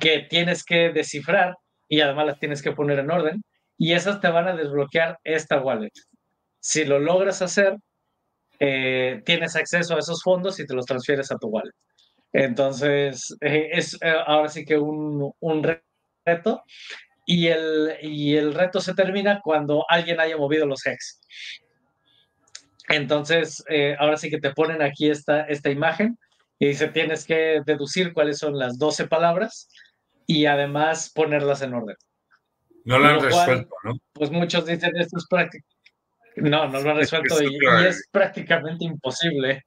[0.00, 1.54] que tienes que descifrar
[1.88, 3.42] y además las tienes que poner en orden
[3.76, 5.92] y esas te van a desbloquear esta wallet.
[6.60, 7.76] Si lo logras hacer,
[8.60, 11.74] eh, tienes acceso a esos fondos y te los transfieres a tu wallet.
[12.32, 15.76] Entonces, eh, es eh, ahora sí que un, un,
[16.24, 16.62] reto
[17.26, 21.20] y el, y el reto se termina cuando alguien haya movido los hex.
[22.88, 23.64] Entonces,
[23.98, 26.18] ahora sí que te ponen aquí esta, esta imagen
[26.58, 29.68] y dice, tienes que deducir cuáles son las 12 palabras
[30.26, 31.96] y además ponerlas en orden.
[32.84, 33.94] No lo han resuelto, ¿no?
[34.12, 35.66] Pues muchos dicen, esto es práctico.
[36.36, 39.62] No, no lo han resuelto y, es prácticamente imposible,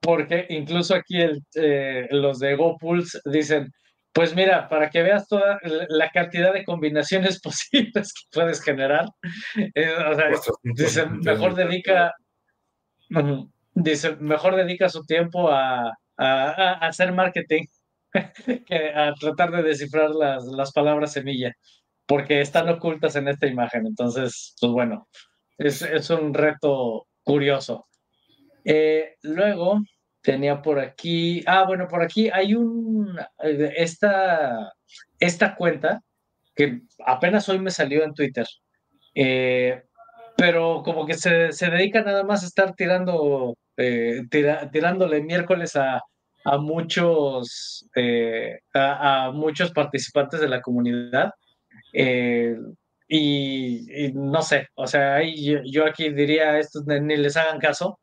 [0.00, 3.72] porque incluso aquí el, eh, los de GoPulse dicen,
[4.12, 9.06] pues mira, para que veas toda la cantidad de combinaciones posibles que puedes generar,
[9.74, 10.30] eh, o sea,
[10.62, 12.12] dicen, mejor dedica,
[13.74, 17.64] dice, mejor dedica su tiempo a, a, hacer marketing
[18.94, 21.52] a tratar de descifrar las, las palabras semilla,
[22.06, 23.86] porque están ocultas en esta imagen.
[23.86, 25.08] Entonces, pues bueno,
[25.58, 27.86] es, es un reto curioso.
[28.64, 29.80] Eh, luego
[30.22, 34.72] tenía por aquí, ah, bueno, por aquí hay un, esta,
[35.18, 36.00] esta cuenta
[36.54, 38.46] que apenas hoy me salió en Twitter,
[39.14, 39.82] eh,
[40.36, 46.00] pero como que se, se, dedica nada más a estar tirando, eh, tirándole miércoles a,
[46.44, 47.88] a muchos,
[48.74, 51.32] a, a, muchos participantes de la comunidad.
[53.08, 58.00] Y, no sé, o sea, yo, aquí diría a estos ni les hagan caso,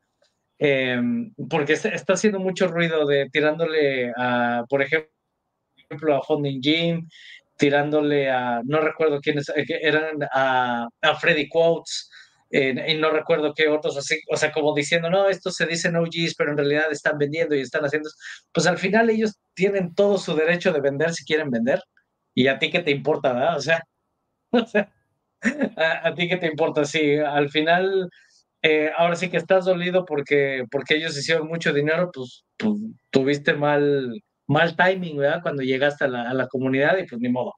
[0.58, 7.08] em, porque está haciendo mucho ruido de tirándole a, por ejemplo, a Funding Jim,
[7.58, 12.10] tirándole a, no recuerdo quiénes eh, eran, a, a Freddy Quotes,
[12.52, 16.34] y no recuerdo qué otros así, o sea, como diciendo, no, estos se dicen OGs,
[16.36, 18.10] pero en realidad están vendiendo y están haciendo,
[18.52, 21.80] pues al final ellos tienen todo su derecho de vender si quieren vender,
[22.34, 23.56] y a ti qué te importa, ¿verdad?
[23.56, 23.82] O sea,
[24.52, 24.92] O sea,
[26.04, 26.84] ¿a, ti qué te importa?
[26.84, 28.08] Sí, al final,
[28.62, 32.74] eh, ahora sí que estás dolido porque, porque ellos hicieron mucho dinero, pues, pues
[33.10, 35.42] tuviste mal, mal timing, ¿verdad?
[35.42, 37.54] Cuando llegaste a la, a la, comunidad y pues ni modo,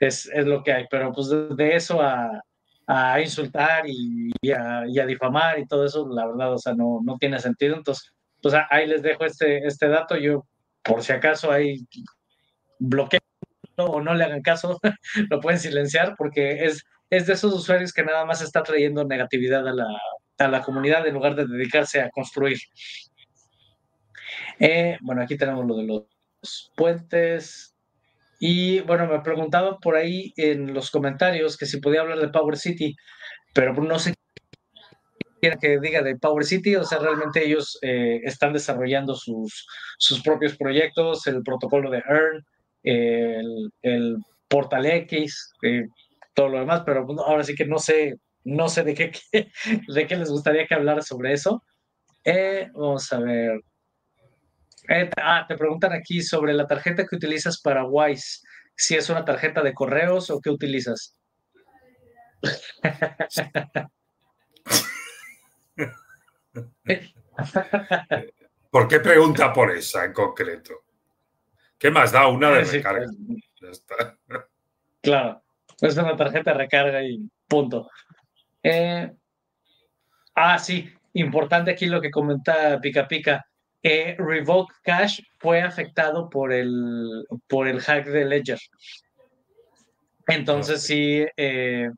[0.00, 0.86] es, es lo que hay.
[0.90, 2.42] Pero pues de, eso a,
[2.88, 7.38] a insultar y, a, difamar y todo eso, la verdad, o sea, no, no tiene
[7.38, 7.76] sentido.
[7.76, 8.10] Entonces,
[8.42, 10.16] pues ahí les dejo este, este dato.
[10.16, 10.46] Yo,
[10.82, 11.86] por si acaso, hay
[12.78, 13.20] bloqueo
[13.76, 14.80] o no le hagan caso,
[15.30, 19.68] lo pueden silenciar porque es, es de esos usuarios que nada más está trayendo negatividad
[19.68, 19.86] a la,
[20.38, 22.58] a la comunidad en lugar de dedicarse a construir.
[24.58, 27.74] Eh, bueno, aquí tenemos lo de los puentes.
[28.38, 32.56] Y bueno, me preguntaba por ahí en los comentarios que si podía hablar de Power
[32.56, 32.94] City,
[33.54, 34.14] pero no sé
[35.40, 39.66] quieren que diga de Power City, o sea, realmente ellos eh, están desarrollando sus,
[39.98, 42.44] sus propios proyectos, el protocolo de Earn,
[42.82, 44.16] el, el
[44.48, 45.84] Portal X, eh,
[46.34, 48.14] todo lo demás, pero ahora sí que no sé,
[48.44, 49.12] no sé de qué,
[49.88, 51.62] de qué les gustaría que hablara sobre eso.
[52.24, 53.60] Eh, vamos a ver.
[54.88, 58.40] Eh, ah, te preguntan aquí sobre la tarjeta que utilizas para Wise,
[58.74, 61.14] si es una tarjeta de correos o qué utilizas.
[68.70, 70.84] ¿Por qué pregunta por esa en concreto?
[71.78, 73.06] ¿Qué más da una de recarga?
[73.60, 74.16] ya está.
[75.00, 75.44] Claro,
[75.80, 77.88] es una tarjeta de recarga y punto.
[78.64, 79.08] Eh,
[80.34, 83.47] ah, sí, importante aquí lo que comenta Pica Pica.
[83.82, 88.58] Eh, Revoke Cash fue afectado por el, por el hack de Ledger.
[90.26, 91.88] Entonces, sí, eh,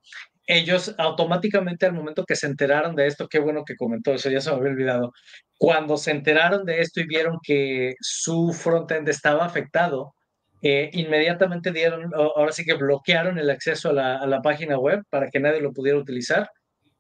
[0.47, 4.41] ellos automáticamente al momento que se enteraron de esto, qué bueno que comentó eso, ya
[4.41, 5.13] se me había olvidado,
[5.59, 10.15] cuando se enteraron de esto y vieron que su frontend estaba afectado,
[10.63, 15.41] eh, inmediatamente dieron, ahora sí que bloquearon el acceso a la, página web para que
[15.41, 16.49] nadie lo pudiera utilizar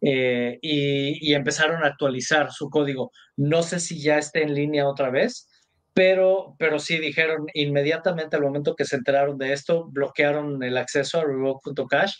[0.02, 3.10] eh, y, empezaron a actualizar su código.
[3.36, 5.48] No sé si ya esté en línea otra vez,
[5.94, 11.18] pero, pero sí dijeron inmediatamente al momento que se enteraron de esto, bloquearon el acceso
[11.20, 12.14] a revoke.cash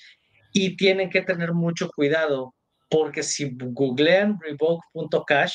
[0.53, 2.55] y tienen que tener mucho cuidado
[2.91, 5.55] porque si googlean revoke.cash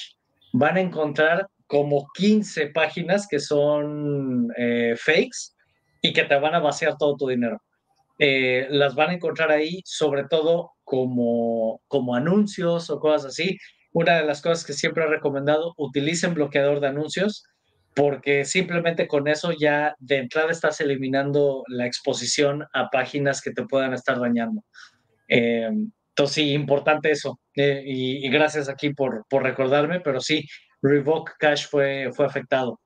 [0.54, 5.54] van a encontrar como 15 páginas que son eh, fakes
[6.02, 7.62] y que te van a vaciar todo tu dinero.
[8.18, 13.58] Eh, las van a encontrar ahí, sobre todo como, como anuncios o cosas así.
[13.92, 17.44] Una de las cosas que siempre he recomendado, utilicen bloqueador de anuncios
[17.96, 23.64] porque simplemente con eso ya de entrada estás eliminando la exposición a páginas que te
[23.64, 24.64] puedan estar dañando.
[25.30, 25.70] Eh,
[26.10, 27.40] entonces, sí, importante eso.
[27.56, 30.46] Eh, y, gracias aquí por, por recordarme, pero sí,
[30.82, 32.80] Revoke Cash fue, fue afectado.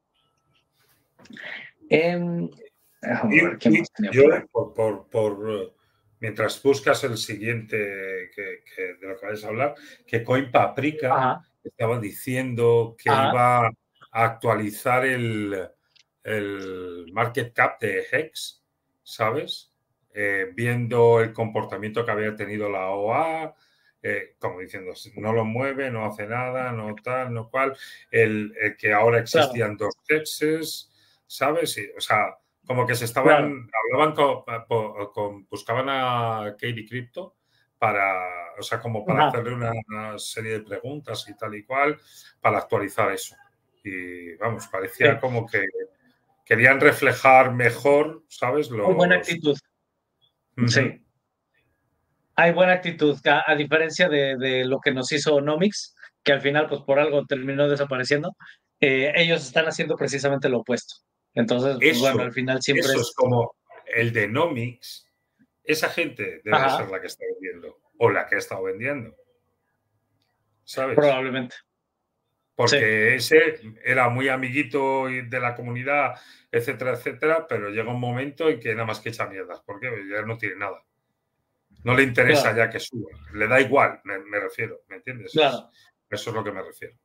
[4.12, 5.74] Yo, por, por,
[6.20, 9.76] mientras buscas el siguiente que, de lo que vais a hablar,
[10.06, 13.72] que Coin Paprika estaba diciendo que iba a
[14.12, 15.70] actualizar el,
[16.24, 18.64] el market cap de Hex,
[19.04, 19.72] ¿sabes?
[20.14, 23.56] Eh, viendo el comportamiento que había tenido la OA,
[24.02, 27.78] eh, como diciendo, no lo mueve, no hace nada, no tal, no cual,
[28.12, 30.92] el, que ahora existían dos texes,
[31.28, 31.78] ¿sabes?
[31.96, 32.38] o sea,
[32.70, 37.38] como que se estaban, hablaban con, buscaban a Katie Crypto
[37.80, 41.98] para, o sea, como para hacerle una, serie de preguntas y tal y cual,
[42.40, 43.36] para actualizar eso.
[43.84, 45.64] Y vamos, parecía como que
[46.46, 48.70] querían reflejar mejor, ¿sabes?
[48.70, 49.58] Muy buena actitud.
[50.68, 51.04] Sí.
[52.36, 56.82] Hay buena actitud, a, diferencia de, lo que nos hizo Nomics, que al final, pues
[56.82, 58.36] por algo terminó desapareciendo.
[58.80, 61.09] Eh, ellos están haciendo precisamente lo opuesto.
[61.40, 63.14] Entonces, pues, bueno, al final siempre eso es...
[63.16, 63.56] como
[63.96, 65.08] el de Nomics.
[65.64, 69.16] Esa gente debe ser la que está vendiendo o la que ha estado vendiendo.
[70.66, 70.96] ¿Sabes?
[70.96, 71.56] Probablemente.
[72.56, 76.20] Porque ese era muy amiguito de la comunidad,
[76.52, 80.24] etcétera, etcétera, pero llega un momento en que nada más que echa mierdas, porque ya
[80.24, 80.84] no tiene nada.
[81.86, 85.32] No le interesa ya que suba, le da igual, me, refiero, ¿me entiendes?
[85.32, 85.70] Claro.
[86.10, 86.98] Eso es lo que me refiero.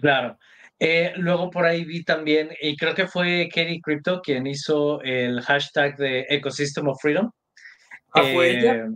[0.00, 0.38] Claro.
[0.78, 5.40] Eh, luego por ahí vi también, y creo que fue Katie Crypto quien hizo el
[5.40, 7.30] hashtag de Ecosystem of Freedom.
[8.12, 8.74] Ah, fue ella.
[8.74, 8.90] Eh,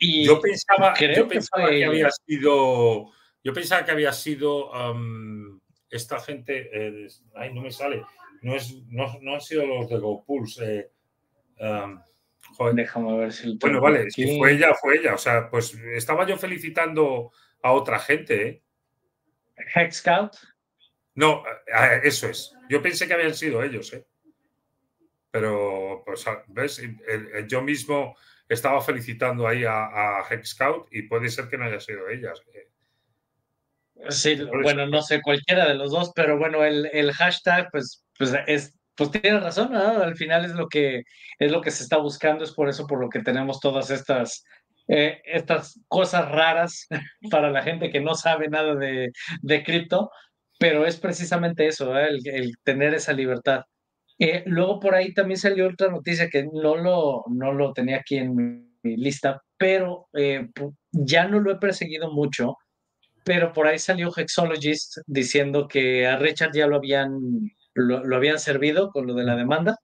[0.00, 3.12] y yo pensaba, yo pensaba que, había sido,
[3.44, 4.72] yo pensaba que había sido
[5.88, 7.06] esta gente, eh,
[7.36, 8.02] ay, no me sale,
[8.42, 10.90] no, es, no, no han sido los de GoPulse.
[12.74, 13.56] Déjame ver si.
[13.58, 15.14] Bueno, vale, si fue ella, fue ella.
[15.14, 17.30] O sea, pues estaba yo felicitando
[17.62, 18.48] a otra gente.
[18.48, 18.62] ¿eh?
[19.74, 20.36] Hex Scout.
[21.14, 21.44] No,
[22.02, 22.54] eso es.
[22.68, 24.06] Yo pensé que habían sido ellos, ¿eh?
[25.30, 26.82] Pero, pues, ¿ves?
[27.48, 28.16] Yo mismo
[28.48, 32.40] estaba felicitando ahí a, a Hex Scout y puede ser que no haya sido ellas.
[32.54, 32.68] ¿eh?
[34.10, 38.34] Sí, bueno, no sé cualquiera de los dos, pero bueno, el, el hashtag, pues, pues
[38.46, 41.02] es, pues tiene razón, al final es lo que
[41.38, 44.44] es lo que se está buscando, es por eso por lo que tenemos todas estas
[44.88, 46.88] eh, estas cosas raras
[47.30, 50.10] para la gente que no sabe nada de, de cripto,
[50.62, 52.10] pero es precisamente eso, ¿eh?
[52.24, 53.62] el, tener esa libertad.
[54.16, 58.18] Eh, luego por ahí también salió otra noticia que no lo, no lo tenía aquí
[58.18, 60.48] en mi, lista, pero eh,
[60.92, 62.56] ya no lo he perseguido mucho,
[63.24, 67.18] pero por ahí salió Hexologist diciendo que a Richard ya lo habían,
[67.74, 69.78] lo, habían servido con lo de la demanda.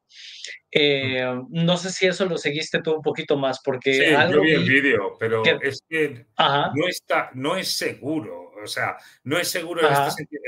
[1.50, 3.94] no sé si eso lo seguiste tú un poquito más, porque...
[3.94, 6.26] Sí, yo vi el vídeo, pero es que
[6.74, 10.42] no, está, no es seguro o sea, no es seguro en este sentido.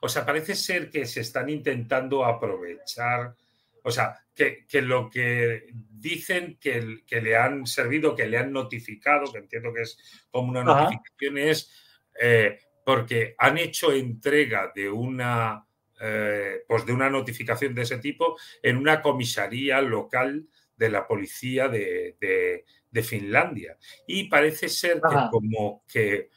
[0.00, 3.34] o sea, parece ser que se están intentando aprovechar.
[3.82, 9.32] O sea, que, lo que dicen que, que, le han servido, que le han notificado,
[9.32, 11.72] que entiendo que es como una notificación, es
[12.20, 15.65] eh, porque han hecho entrega de una,
[16.00, 21.68] eh, pues de una notificación de ese tipo en una comisaría local de la policía
[21.68, 22.64] de,
[23.02, 23.76] Finlandia.
[24.06, 26.30] Y parece ser que como que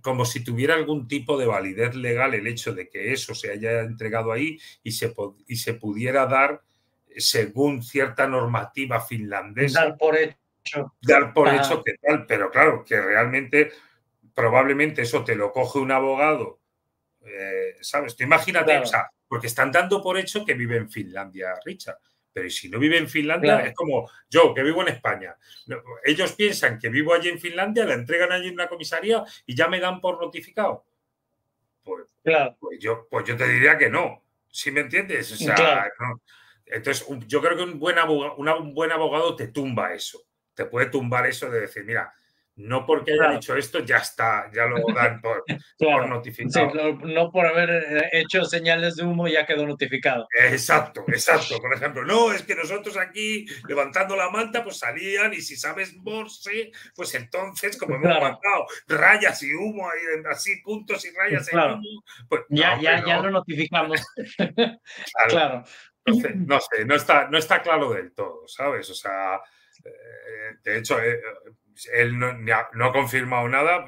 [0.00, 3.82] como si tuviera algún tipo de validez legal el hecho de que eso se haya
[3.82, 5.14] entregado ahí y se,
[5.46, 6.62] y se pudiera dar
[7.16, 9.84] según cierta normativa finlandesa.
[9.84, 10.94] Dar por hecho.
[11.00, 13.72] Dar por hecho que tal, pero claro, que realmente
[14.34, 16.60] probablemente eso te lo coge un abogado,
[17.24, 18.16] eh, ¿sabes?
[18.16, 21.98] Tú imagínate, o sea, porque están dando por hecho que vive en Finlandia, Richard.
[22.32, 25.36] Pero si no vive en Finlandia, es como yo, que vivo en España.
[26.02, 29.68] Ellos piensan que vivo allí en Finlandia, la entregan allí en una comisaría y ya
[29.68, 30.86] me dan por notificado.
[31.82, 32.06] Pues,
[32.58, 34.22] pues yo, pues yo te diría que no.
[34.50, 35.32] ¿Sí me entiendes?
[35.32, 35.90] O sea,
[36.66, 40.22] Entonces, yo creo que un buen, abogado, un buen abogado te tumba eso.
[40.54, 42.12] Te puede tumbar eso de decir, mira,
[42.56, 46.94] no porque haya dicho esto ya está, ya lo dan por, notificado.
[46.94, 50.26] no, por haber eh, hecho señales de humo ya quedó notificado.
[50.38, 51.58] Exacto, exacto.
[51.58, 55.94] Por ejemplo, no, es que nosotros aquí levantando la manta pues salían y si sabes
[55.96, 59.88] morse, pues entonces como hemos levantado rayas y humo,
[60.30, 64.00] así puntos y rayas y humo, pues ya, ya, ya lo notificamos.
[65.28, 65.64] claro.
[66.06, 68.90] no sé, no está, no está claro del todo, ¿sabes?
[68.90, 69.40] O sea,
[69.84, 71.20] eh, de hecho, eh,
[71.92, 73.84] él no, ha, confirmado nada,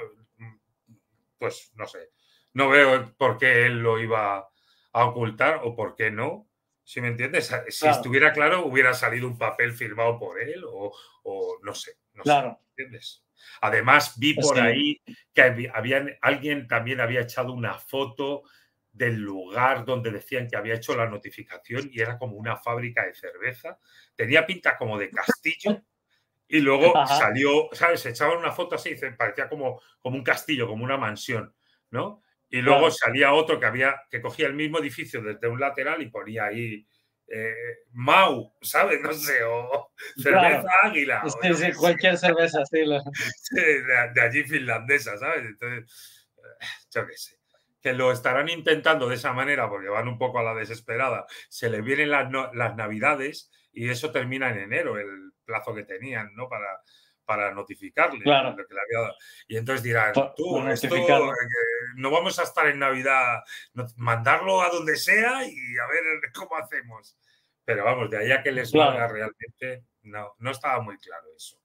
[1.39, 2.11] pues no sé.
[2.53, 4.49] No veo por qué él lo iba
[4.93, 6.49] a ocultar o por qué no.
[6.82, 10.93] Si me entiendes, si estuviera claro, hubiera salido un papel firmado por él o,
[11.62, 11.99] no sé.
[12.12, 12.61] No claro.
[12.70, 13.24] ¿entiendes?
[13.61, 15.01] Además, vi por ahí
[15.32, 15.70] que
[16.22, 18.45] alguien también había echado una foto
[18.95, 23.14] del lugar donde decían que había hecho la notificación y era como una fábrica de
[23.14, 23.78] cerveza.
[24.14, 25.82] Tenía pinta como de castillo
[26.49, 28.01] y luego salió, ¿sabes?
[28.01, 31.55] Se echaban una foto así parecía como, como un castillo, como una mansión,
[31.90, 32.22] ¿no?
[32.51, 36.11] Y luego salía otro que había que cogía el mismo edificio desde un lateral y
[36.11, 36.86] ponía ahí
[37.26, 39.01] eh, Mau, ¿sabes?
[39.01, 41.22] No sé, o cerveza águila.
[41.76, 42.80] cualquier cerveza, sí.
[44.14, 45.45] de, allí finlandesa, ¿sabes?
[45.45, 47.38] Entonces, eh, yo qué sé.
[47.80, 51.26] Que lo estarán intentando de esa manera porque van un poco a la desesperada.
[51.49, 56.34] Se le vienen las, las navidades y eso termina en enero, el plazo que tenían,
[56.34, 56.49] ¿no?
[56.49, 56.80] Para,
[57.24, 58.51] para notificarle claro.
[58.51, 59.16] lo que le había dado.
[59.49, 60.61] Y entonces dirán, tú,
[61.97, 63.42] no vamos a estar en Navidad,
[63.97, 66.03] mandarlo a donde sea y a ver
[66.34, 67.18] cómo hacemos.
[67.64, 71.59] Pero vamos, de ahí a que les valga realmente, no, no estaba muy claro eso,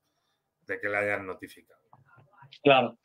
[0.61, 1.82] de que le hayan notificado.
[2.63, 2.97] Claro.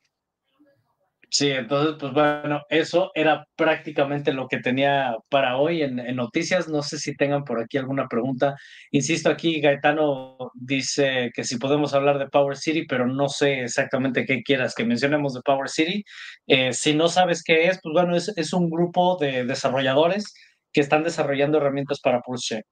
[1.37, 6.69] Sí, entonces, pues bueno, eso era prácticamente lo que tenía para hoy en, noticias.
[6.69, 8.55] No sé si tengan por aquí alguna pregunta.
[8.93, 14.27] Insisto, aquí Gaetano dice que si podemos hablar de Power City, pero no sé exactamente
[14.27, 16.05] qué quieras que mencionemos de Power City.
[16.47, 20.33] Eh, si no sabes qué es, pues bueno, es, un grupo de desarrolladores
[20.73, 22.63] que están desarrollando herramientas para Pulse.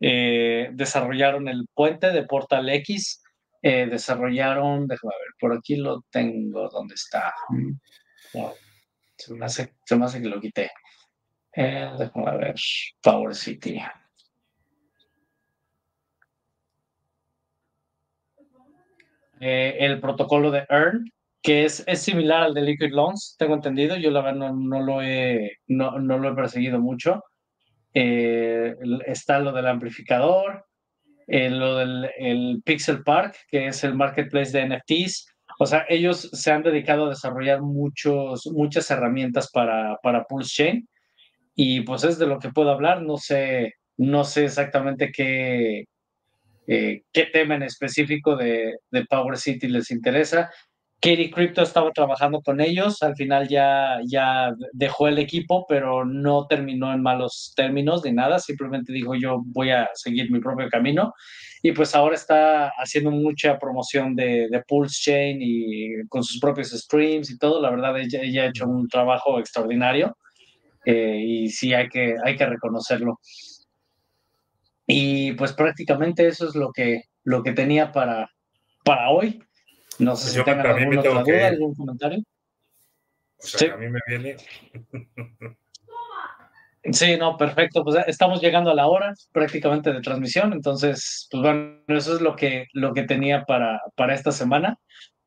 [0.00, 3.22] Eh, desarrollaron el puente de Portal X
[3.62, 7.34] eh, desarrollaron, déjame ver, por aquí lo tengo, ¿dónde está?
[9.16, 10.70] se, me hace, que lo quité.
[11.54, 12.54] Eh, déjame ver,
[13.02, 13.80] Power City.
[19.40, 21.04] Eh, el protocolo de Earn,
[21.42, 23.96] que es, es, similar al de Liquid Loans, tengo entendido.
[23.96, 27.24] Yo la verdad no, lo, he, no, no, lo he perseguido mucho.
[27.92, 30.67] está lo del amplificador,
[31.28, 35.26] lo del el Pixel Park, que es el marketplace de NFTs.
[35.58, 40.88] O sea, ellos se han dedicado a desarrollar muchos, muchas herramientas para, para Pulse Chain
[41.54, 43.02] y pues es de lo que puedo hablar.
[43.02, 45.84] No sé, no sé exactamente qué,
[46.68, 50.50] eh, qué tema en específico de, de Power City les interesa.
[51.00, 56.46] Katie Crypto estaba trabajando con ellos, al final ya, ya dejó el equipo, pero no
[56.48, 61.14] terminó en malos términos ni nada, simplemente dijo yo voy a seguir mi propio camino
[61.62, 66.70] y pues ahora está haciendo mucha promoción de, de Pulse Chain y con sus propios
[66.70, 70.16] streams y todo, la verdad ella, ella ha hecho un trabajo extraordinario
[70.84, 73.20] eh, y sí hay que, hay que reconocerlo.
[74.86, 78.30] Y pues prácticamente eso es lo que, lo que tenía para,
[78.84, 79.42] para hoy.
[79.98, 82.20] No sé si tengan alguna otra duda, algún comentario.
[83.40, 84.36] O sea, a mí me viene.
[86.92, 87.84] Sí, no, perfecto.
[87.84, 92.34] Pues estamos llegando a la hora prácticamente de transmisión, entonces, pues bueno, eso es lo
[92.36, 94.78] que, lo que tenía para, para esta semana.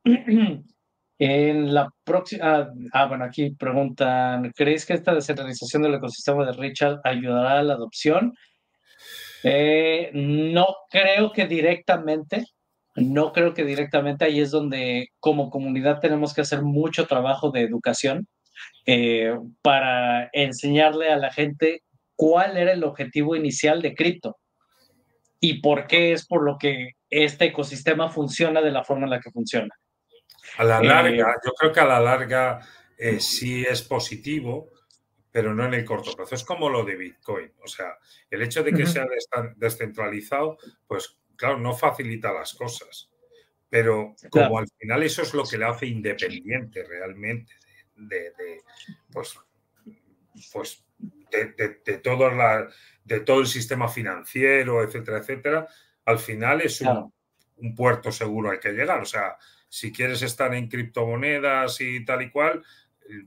[1.18, 6.50] En la próxima, ah, ah, bueno, aquí preguntan, ¿creéis que esta descentralización del ecosistema de
[6.50, 8.34] Richard ayudará a la adopción?
[9.44, 12.44] Eh, no creo que directamente,
[12.94, 17.62] no creo que directamente ahí es donde como comunidad tenemos que hacer mucho trabajo de
[17.62, 18.26] educación
[18.86, 21.82] eh, para enseñarle a la gente
[22.16, 24.36] cuál era el objetivo inicial de cripto
[25.40, 29.20] y por qué es por lo que este ecosistema funciona de la forma en la
[29.20, 29.74] que funciona.
[30.58, 32.60] A la larga, eh, yo creo que a la larga
[32.98, 34.70] eh, sí es positivo,
[35.30, 36.34] pero no en el corto plazo.
[36.34, 37.50] Es como lo de Bitcoin.
[37.64, 37.96] O sea,
[38.30, 39.06] el hecho de que sea
[39.56, 43.10] descentralizado, pues claro, no facilita las cosas,
[43.68, 47.52] pero como al final eso es lo que le hace independiente realmente
[47.96, 48.32] de,
[49.12, 49.36] pues,
[50.52, 50.84] pues
[51.32, 52.30] de, todo
[53.04, 55.68] de todo el sistema financiero, etcétera, etcétera,
[56.04, 57.12] al final es un,
[57.74, 59.00] puerto seguro al que llegar.
[59.00, 59.36] O sea,
[59.68, 62.62] si quieres estar en criptomonedas y tal y cual,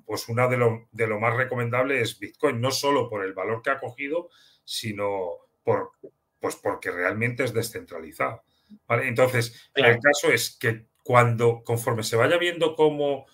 [0.06, 3.62] pues una de lo, de lo más recomendable es Bitcoin, no solo por el valor
[3.62, 4.30] que ha cogido,
[4.64, 5.32] sino
[5.66, 5.92] por
[6.46, 8.44] pues porque realmente es descentralizado.
[8.88, 13.26] Entonces, el caso es que cuando, conforme se vaya viendo cómo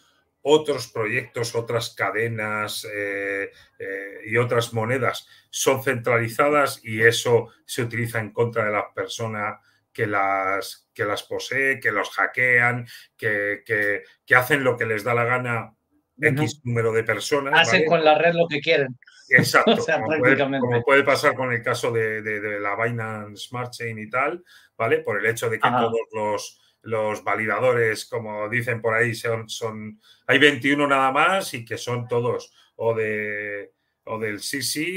[0.41, 8.22] otros proyectos, otras cadenas eh, eh, y otras monedas son centralizadas y eso se utiliza
[8.22, 9.59] en contra de la persona
[9.91, 12.88] que las, que las posee, que los hackean,
[13.18, 15.76] que, que, hacen lo que les da la gana
[16.22, 17.68] X número de personas.
[17.68, 18.98] Hacen con la red lo que quieren.
[19.30, 19.78] Exacto,
[20.60, 22.22] como, puede, pasar con el caso de,
[22.60, 24.44] la Binance Smart Chain y tal,
[24.78, 25.00] ¿vale?
[25.00, 30.00] Por el hecho de que todos los, los, validadores, como dicen por ahí, son, son,
[30.28, 33.74] hay 21 nada más y que son todos o de,
[34.06, 34.42] o del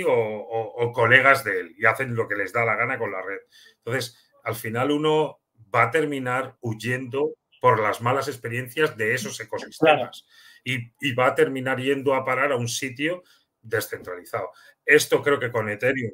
[0.07, 3.23] o, o, colegas de él y hacen lo que les da la gana con la
[3.23, 3.39] red.
[3.79, 5.41] Entonces, al final uno
[5.75, 10.27] va a terminar huyendo por las malas experiencias de esos ecosistemas
[10.65, 13.23] y, y, va a terminar yendo a parar a un sitio
[13.61, 14.51] descentralizado.
[14.85, 16.13] Esto creo que con Ethereum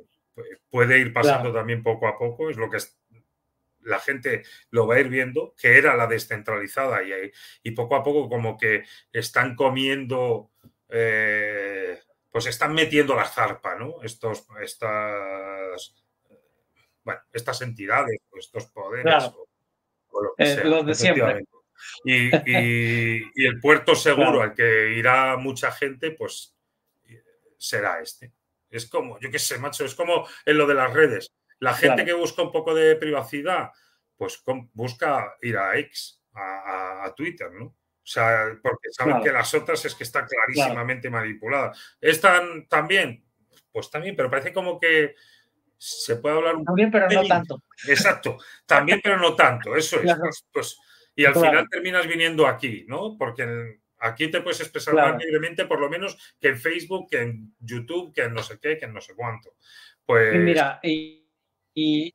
[0.68, 2.78] puede ir pasando también poco a poco, es lo que
[3.82, 7.32] la gente lo va a ir viendo, que era la descentralizada y,
[7.62, 10.50] y poco a poco como que están comiendo,
[10.88, 11.98] eh,
[12.30, 14.02] pues están metiendo la zarpa, ¿no?
[14.02, 15.94] Estos, estas,
[17.02, 19.30] bueno, estas entidades, estos poderes.
[20.38, 21.44] Eh, los de siempre.
[22.04, 26.54] Y, y, el puerto seguro al que irá mucha gente, pues
[27.58, 28.32] será este.
[28.70, 31.30] Es como, yo qué sé, macho, es como en lo de las redes.
[31.58, 33.70] La gente que busca un poco de privacidad,
[34.16, 37.66] pues busca ir a X, a, Twitter, ¿no?
[37.66, 41.72] O sea, porque saben que las otras es que está clarísimamente manipulada.
[42.00, 43.24] ¿Están también?
[43.72, 45.14] Pues también, pero parece como que
[45.76, 47.62] se puede hablar un También, pero no tanto.
[47.86, 50.14] Exacto, también, pero no tanto, eso es.
[50.16, 50.78] Pues, pues,
[51.20, 53.16] y al final terminas viniendo aquí, ¿no?
[53.18, 57.54] Porque aquí te puedes expresar más libremente, por lo menos que en Facebook, que en
[57.58, 59.54] YouTube, que en no sé qué, que en no sé cuánto.
[60.06, 60.34] Pues.
[60.36, 61.20] mira, y
[61.74, 62.14] y,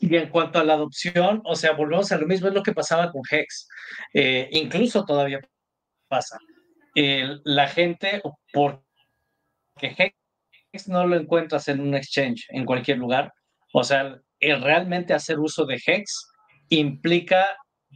[0.00, 3.10] en cuanto a la adopción, o sea, volvemos a lo mismo, es lo que pasaba
[3.10, 3.68] con Hex.
[4.12, 5.40] Eh, incluso todavía
[6.08, 6.38] pasa.
[6.94, 8.22] la gente,
[8.52, 8.82] porque
[9.80, 13.32] Hex no lo encuentras en un exchange, en cualquier lugar.
[13.72, 16.30] O sea, el realmente hacer uso de Hex
[16.68, 17.46] implica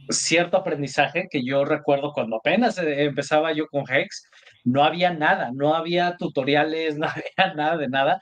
[0.09, 4.29] cierto aprendizaje que yo recuerdo cuando apenas eh, empezaba yo con Hex,
[4.63, 8.19] no había nada, no había tutoriales, no había nada de nada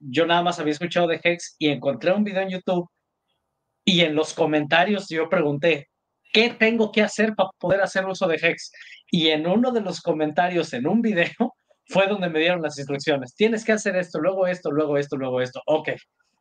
[0.00, 2.88] yo nada más había escuchado de Hex y encontré un video en YouTube
[3.84, 5.88] y en los comentarios yo pregunté,
[6.32, 8.72] ¿qué tengo que hacer para poder hacer uso de Hex?
[9.10, 11.30] Y en uno de los comentarios en un video
[11.86, 13.34] fue donde me dieron las instrucciones.
[13.34, 15.60] Tienes que hacer esto, luego esto, luego esto, luego esto.
[15.66, 15.90] Ok.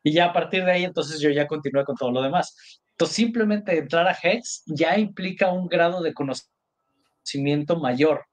[0.03, 2.81] Y ya a partir de ahí, entonces yo ya continué con todo lo demás.
[2.99, 8.25] Entonces, simplemente entrar a Hex ya implica un grado de conocimiento mayor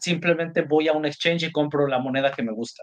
[0.00, 2.82] simplemente voy a un exchange y compro la moneda que me gusta.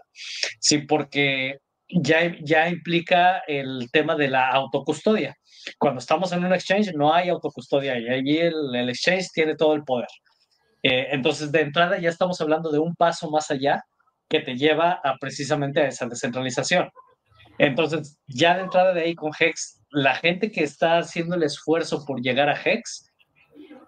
[0.60, 1.58] Sí, porque
[1.88, 5.36] ya, ya implica el tema de la autocustodia.
[5.78, 9.84] Cuando estamos en un exchange no hay autocustodia y allí el, exchange tiene todo el
[9.84, 10.08] poder.
[10.82, 13.82] Eh, entonces, de entrada ya estamos hablando de un paso más allá
[14.28, 16.90] que te lleva a precisamente a esa descentralización.
[17.58, 22.04] Entonces, ya de entrada de ahí con Hex, la gente que está haciendo el esfuerzo
[22.04, 23.12] por llegar a Hex,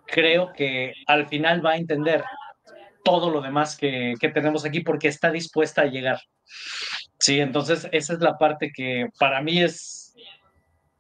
[0.07, 2.24] creo que al final va a entender
[3.05, 6.20] todo lo demás que, tenemos aquí porque está dispuesta a llegar.
[7.18, 10.14] Sí, entonces esa es la parte que para mí es,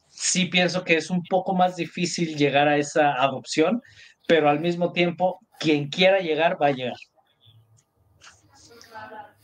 [0.08, 3.82] sí pienso que es un poco más difícil llegar a esa adopción,
[4.26, 6.96] pero al mismo tiempo, quien quiera llegar va a llegar.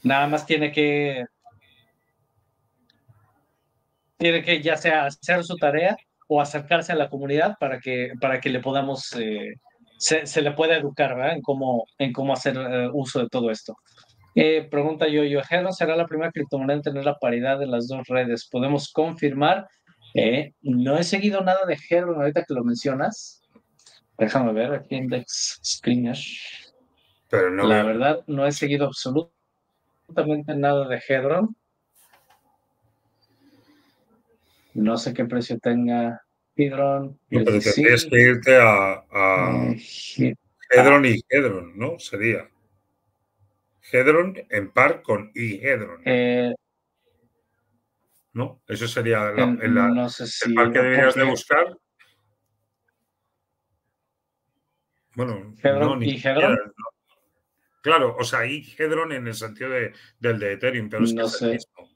[0.02, 1.24] Nada más tiene que,
[4.24, 5.98] tiene que ya sea hacer su tarea
[6.28, 9.52] o acercarse a la comunidad para que, para que le podamos eh,
[9.98, 11.34] se, le puede educar ¿verdad?
[11.34, 13.76] En, cómo, en cómo hacer eh, uso de todo esto.
[14.34, 18.06] Eh, pregunta yo, yo, será la primera criptomoneda en tener la paridad de las dos
[18.08, 18.48] redes.
[18.50, 19.68] ¿Podemos confirmar?
[20.14, 23.42] Eh, no he seguido nada de Hedron ahorita que lo mencionas.
[24.16, 26.16] Déjame ver aquí Index Screener.
[27.28, 31.54] Pero no la verdad, no he seguido absolutamente nada de Hedron.
[34.74, 36.20] No sé qué precio tenga
[36.56, 37.18] Hedron.
[37.28, 39.04] pero tendrías que irte a,
[39.72, 40.34] eh,
[40.70, 41.98] Hedron y Hedron, ¿no?
[41.98, 42.48] Sería.
[43.92, 46.02] Hedron en par con y Hedron.
[46.04, 46.54] Eh,
[48.32, 48.62] ¿No?
[48.66, 51.76] Eso sería la, no sé si el par que deberías de buscar.
[55.14, 56.58] Bueno, Hedron y Hedron.
[57.80, 61.20] Claro, o sea, y Hedron en el sentido de, del de Ethereum, pero es que
[61.20, 61.93] es el mismo.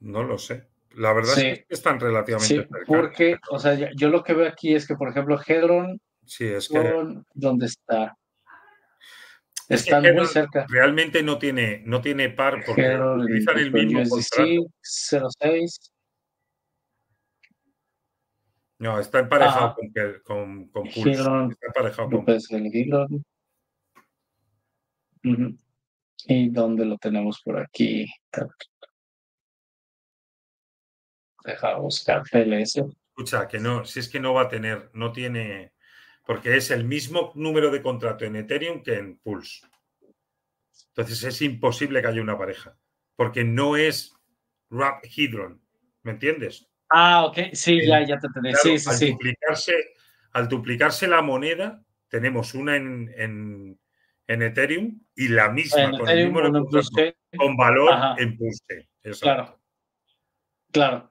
[0.00, 0.68] No lo sé.
[0.96, 4.74] La verdad es que están relativamente sí, Porque, o sea, yo lo que veo aquí
[4.74, 7.22] es que, por ejemplo, Hedron, sí, es que...
[7.32, 8.16] ¿dónde está?
[9.68, 10.66] Están muy cerca.
[10.68, 14.66] Realmente no tiene, no tiene par porque utilizan el mismo contrato.
[14.82, 15.92] 06.
[18.78, 19.90] No, está emparejado con,
[20.24, 21.10] con, con Pulse.
[21.10, 23.24] está emparejado con el
[26.26, 28.06] ¿Y dónde lo tenemos por aquí?
[31.44, 32.84] Deja buscar PLS.
[33.08, 35.72] Escucha, que no, si es que no va a tener, no tiene,
[36.26, 39.66] porque es el mismo número de contrato en Ethereum que en Pulse.
[40.88, 42.76] Entonces es imposible que haya una pareja,
[43.16, 44.14] porque no es
[44.70, 45.60] Rap Hydron,
[46.02, 46.68] ¿me entiendes?
[46.88, 48.52] Ah, ok, sí, ya, ya te entendí.
[48.54, 49.10] sí, sí, al, sí.
[49.12, 49.74] Duplicarse,
[50.32, 56.64] al duplicarse la moneda, tenemos una en, en, Ethereum y la misma con, el número
[57.36, 58.88] con valor en Pulse.
[59.20, 59.60] Claro.
[60.72, 61.10] Claro.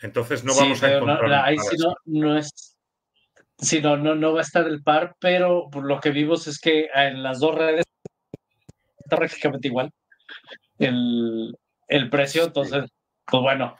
[0.00, 1.28] Entonces no vamos a encontrar.
[1.28, 2.76] No, ahí sí no, es.
[3.58, 6.88] Sí, no, no, va a estar el par, pero por lo que vimos es que
[6.94, 7.84] en las dos redes
[8.98, 9.90] está prácticamente igual
[10.78, 12.44] el, precio.
[12.44, 12.84] Entonces,
[13.24, 13.76] pues bueno,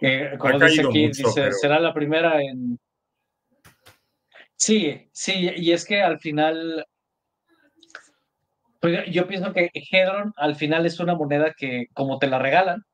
[0.00, 2.78] eh, como dice aquí, dice, será la primera en.
[4.56, 6.86] Sí, sí, y es que al final.
[8.80, 12.84] Pues yo pienso que Hedron al final es una moneda que, como te la regalan,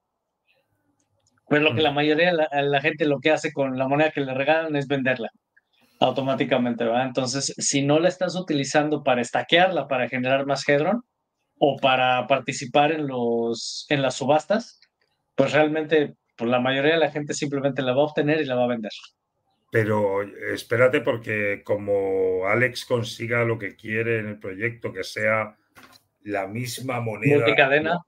[1.48, 4.20] pues lo que la mayoría de la, gente lo que hace con la moneda que
[4.20, 5.30] le regalan es venderla
[6.00, 7.06] automáticamente, ¿verdad?
[7.06, 11.02] Entonces, si no la estás utilizando para estaquearla, para generar más Hedron
[11.58, 14.80] o para participar en, los, en las subastas,
[15.34, 18.54] pues realmente pues la mayoría de la gente simplemente la va a obtener y la
[18.54, 18.92] va a vender.
[19.70, 25.56] Pero espérate porque como Alex consiga lo que quiere en el proyecto, que sea
[26.22, 27.38] la misma moneda.
[27.38, 27.98] Multicadena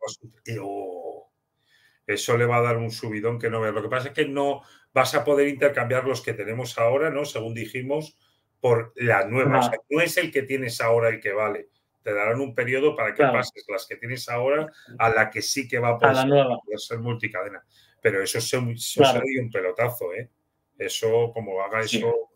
[2.14, 3.74] eso le va a dar un subidón que no veas.
[3.74, 7.24] Lo que pasa es que no vas a poder intercambiar los que tenemos ahora, ¿no?
[7.24, 8.18] Según dijimos,
[8.61, 9.61] por la nueva.
[9.61, 11.68] O sea, no es el que tienes ahora el que vale.
[12.02, 14.66] Te darán un periodo para que pases las que tienes ahora
[14.98, 17.62] a la que sí que va a poder, ser, multicadena.
[18.00, 19.02] Pero eso, se, eso
[19.42, 20.30] un pelotazo, ¿eh?
[20.78, 22.30] Eso, como haga eso,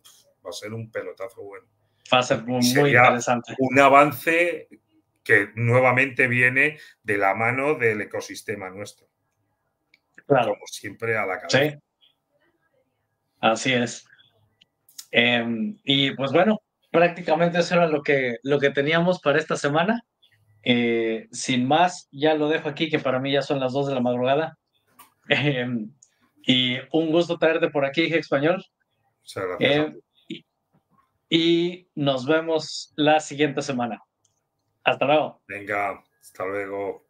[0.45, 1.67] va a ser un pelotazo bueno.
[2.13, 3.55] Va a ser muy, muy interesante.
[3.59, 4.69] Un avance
[5.23, 9.09] que nuevamente viene de la mano del ecosistema nuestro.
[10.27, 11.59] Como siempre a la cabeza.
[11.59, 11.79] Sí.
[13.41, 14.07] Así es.
[15.11, 16.61] Em, y pues bueno,
[16.91, 20.03] prácticamente eso era lo que, lo que teníamos para esta semana.
[20.63, 23.95] Eh, sin más, ya lo dejo aquí, que para mí ya son las 2 de
[23.95, 24.59] la madrugada.
[25.29, 25.93] Em,
[26.47, 28.65] y un gusto traerte por aquí, Español.
[29.59, 30.45] Em, y,
[31.29, 34.01] y nos vemos la siguiente semana.
[34.85, 35.43] Hasta luego.
[35.47, 37.07] Venga, hasta luego.